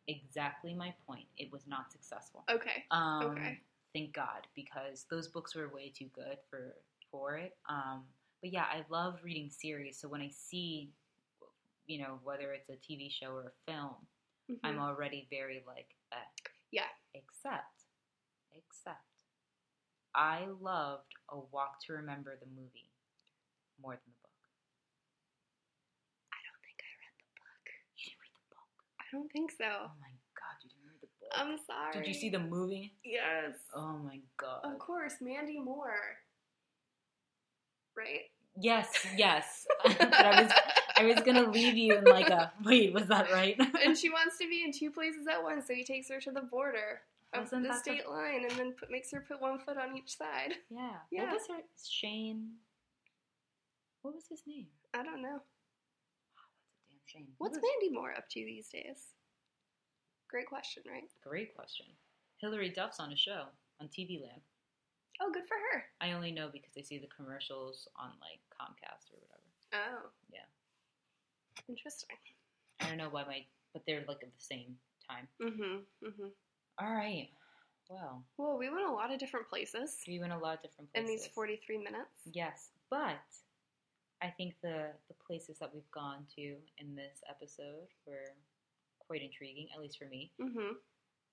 [0.08, 2.86] exactly my point it was not successful Okay.
[2.92, 3.60] um, Okay.
[3.94, 6.76] thank god because those books were way too good for
[7.12, 8.02] for it um,
[8.42, 10.90] but yeah i love reading series so when i see
[11.88, 13.96] you know whether it's a tv show or a film
[14.50, 14.60] Mhm.
[14.64, 16.16] I'm already very like, eh.
[16.72, 16.88] Yeah.
[17.14, 17.84] Except,
[18.56, 19.26] except,
[20.16, 22.92] I loved A Walk to Remember the movie
[23.82, 24.32] more than the book.
[26.32, 27.66] I don't think I read the book.
[27.98, 28.72] You didn't read the book.
[29.02, 29.68] I don't think so.
[29.68, 31.32] Oh my god, you didn't read the book.
[31.36, 31.92] I'm sorry.
[31.94, 32.94] Did you see the movie?
[33.04, 33.58] Yes.
[33.76, 34.62] Oh my god.
[34.64, 36.24] Of course, Mandy Moore.
[37.96, 38.32] Right?
[38.56, 39.66] Yes, yes.
[39.84, 40.52] but I was,
[40.98, 42.94] I was gonna leave you in like a wait.
[42.94, 43.56] Was that right?
[43.86, 46.32] and she wants to be in two places at once, so he takes her to
[46.32, 47.02] the border
[47.34, 50.18] of Wasn't the state line and then put, makes her put one foot on each
[50.18, 50.54] side.
[50.70, 50.92] yeah.
[51.12, 51.24] Yeah.
[51.24, 52.52] What was her Shane?
[54.02, 54.68] What was his name?
[54.94, 55.40] I don't know.
[55.42, 57.28] Oh, that's a damn shame.
[57.38, 59.14] What's Mandy Moore up to these days?
[60.30, 61.04] Great question, right?
[61.24, 61.86] Great question.
[62.38, 63.46] Hilary Duff's on a show
[63.82, 64.42] on TV Land.
[65.22, 65.84] Oh, good for her.
[66.00, 69.44] I only know because I see the commercials on like Comcast or whatever.
[69.74, 70.10] Oh.
[70.32, 70.46] Yeah.
[71.70, 72.10] Interesting.
[72.82, 74.76] I don't know why my, but they're like at the same
[75.10, 75.28] time.
[75.42, 76.08] Mm-hmm.
[76.08, 76.28] Mm-hmm.
[76.80, 77.30] All right.
[77.90, 80.92] Well, Well, we went a lot of different places we went a lot of different
[80.92, 81.10] places.
[81.10, 82.20] in these 43 minutes.
[82.34, 83.24] Yes, but
[84.22, 88.34] I think the the places that we've gone to in this episode were
[89.00, 90.32] quite intriguing, at least for me.
[90.42, 90.74] Mm-hmm.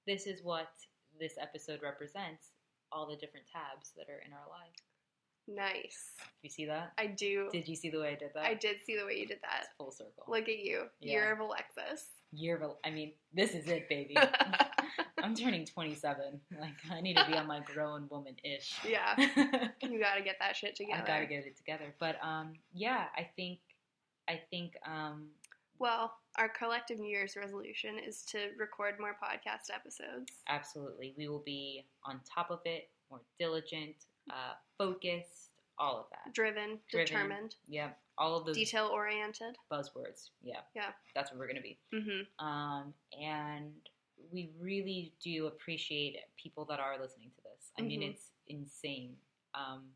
[0.07, 0.70] This is what
[1.18, 2.51] this episode represents:
[2.93, 4.78] all the different tabs that are in our lives.
[5.47, 6.12] Nice.
[6.42, 6.92] You see that?
[6.99, 7.49] I do.
[7.53, 8.45] Did you see the way I did that?
[8.45, 9.66] I did see the way you did It's that.
[9.76, 10.24] full circle.
[10.28, 10.84] Look at you.
[11.01, 11.12] Yeah.
[11.12, 12.07] Year of Alexis.
[12.32, 14.16] Year of, I mean, this is it, baby.
[15.22, 16.40] I'm turning 27.
[16.61, 18.74] Like, I need to be on my grown woman ish.
[18.88, 19.14] yeah.
[19.82, 21.03] You gotta get that shit together.
[21.03, 21.95] I gotta get it together.
[22.01, 23.59] But um, yeah, I think,
[24.28, 25.28] I think, um,
[25.78, 30.32] Well, our collective New Year's resolution is to record more podcast episodes.
[30.49, 33.95] absolutely, we will be on top of it, more diligent,
[34.31, 36.33] uh, focused, all of that.
[36.35, 37.07] Driven, Driven.
[37.07, 39.57] determined, Yeah, all of those detail oriented.
[39.70, 40.31] buzzwords.
[40.43, 40.93] Yeah, Yeah.
[41.14, 41.79] that's what we're gonna be.
[41.93, 42.45] Mm-hmm.
[42.47, 43.72] Um, and
[44.33, 47.72] we really do appreciate people that are listening to this.
[47.79, 48.11] I mean, Mhm.
[48.12, 49.16] it's insane
[49.55, 49.93] um,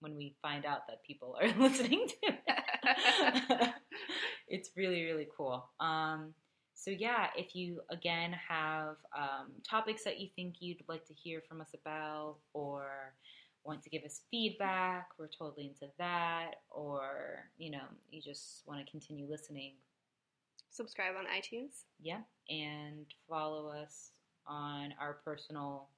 [0.00, 3.74] when we find out that people are listening to it.
[4.48, 5.68] it's really, really cool.
[5.80, 6.34] Um,
[6.74, 11.40] so, yeah, if you again have um, topics that you think you'd like to hear
[11.48, 13.14] from us about, or
[13.64, 18.84] want to give us feedback, we're totally into that, or you know, you just want
[18.84, 19.72] to continue listening,
[20.70, 21.84] subscribe on iTunes.
[22.00, 24.10] Yeah, and follow us
[24.46, 25.88] on our personal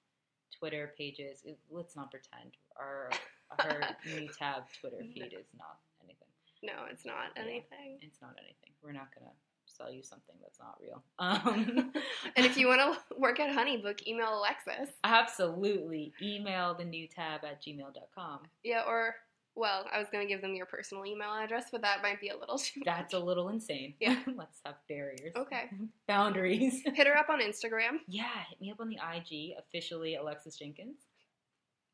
[0.59, 1.41] Twitter pages.
[1.45, 3.11] It, let's not pretend our
[3.59, 6.29] our new tab Twitter feed is not anything.
[6.63, 7.43] No, it's not Yeah.
[7.43, 7.99] anything.
[8.03, 8.73] It's not anything.
[8.83, 9.33] We're not gonna
[9.77, 11.03] sell you something that's not real.
[11.19, 11.93] Um,
[12.37, 14.95] And if you want to work at Honeybook, email Alexis.
[15.05, 18.41] absolutely email the new tab at gmail.com.
[18.63, 19.17] Yeah, or
[19.57, 22.37] well, I was gonna give them your personal email address, but that might be a
[22.37, 22.81] little too.
[22.85, 23.95] That's a little insane.
[24.01, 24.19] Yeah.
[24.37, 25.33] let's have barriers.
[25.37, 25.71] Okay.
[26.09, 26.83] Boundaries.
[26.85, 27.99] Hit her up on Instagram.
[28.09, 30.97] yeah, hit me up on the IG officially Alexis Jenkins,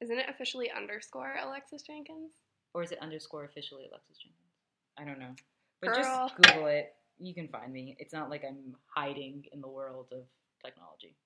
[0.00, 2.32] Isn't it officially underscore Alexis Jenkins?
[2.72, 4.36] or is it underscore officially Alexis Jenkins?
[4.98, 5.34] I don't know.
[5.82, 6.28] But Girl.
[6.28, 6.94] just Google it.
[7.20, 7.96] You can find me.
[7.98, 10.22] It's not like I'm hiding in the world of
[10.64, 11.16] technology.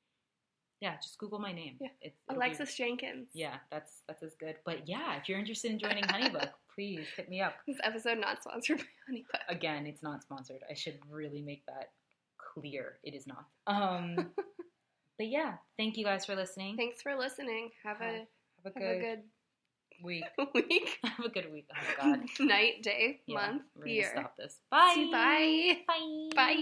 [0.80, 1.76] Yeah, just Google my name.
[1.80, 1.88] Yeah.
[2.02, 3.28] It's, it'll be- Alexis Jenkins.
[3.32, 4.56] yeah, that's that's as good.
[4.66, 7.54] But yeah, if you're interested in joining Honeybook, please hit me up.
[7.66, 9.40] This episode not sponsored by Honeybook.
[9.56, 10.60] Again, it's not sponsored.
[10.70, 11.90] I should really make that
[12.38, 12.98] clear.
[13.02, 13.46] It is not.
[13.66, 14.16] Um,
[15.18, 16.76] but yeah, thank you guys for listening.
[16.76, 17.70] Thanks for listening.
[17.84, 18.26] Have a Have
[18.64, 19.22] a have good, a good
[20.02, 20.24] week.
[20.54, 21.68] week, Have a good week.
[21.72, 22.20] Oh God.
[22.40, 24.10] night, day, Yeah, month, we're year.
[24.12, 24.58] stop this.
[24.70, 25.08] Bye.
[25.10, 25.78] Bye.
[25.86, 26.28] Bye.
[26.34, 26.54] Bye.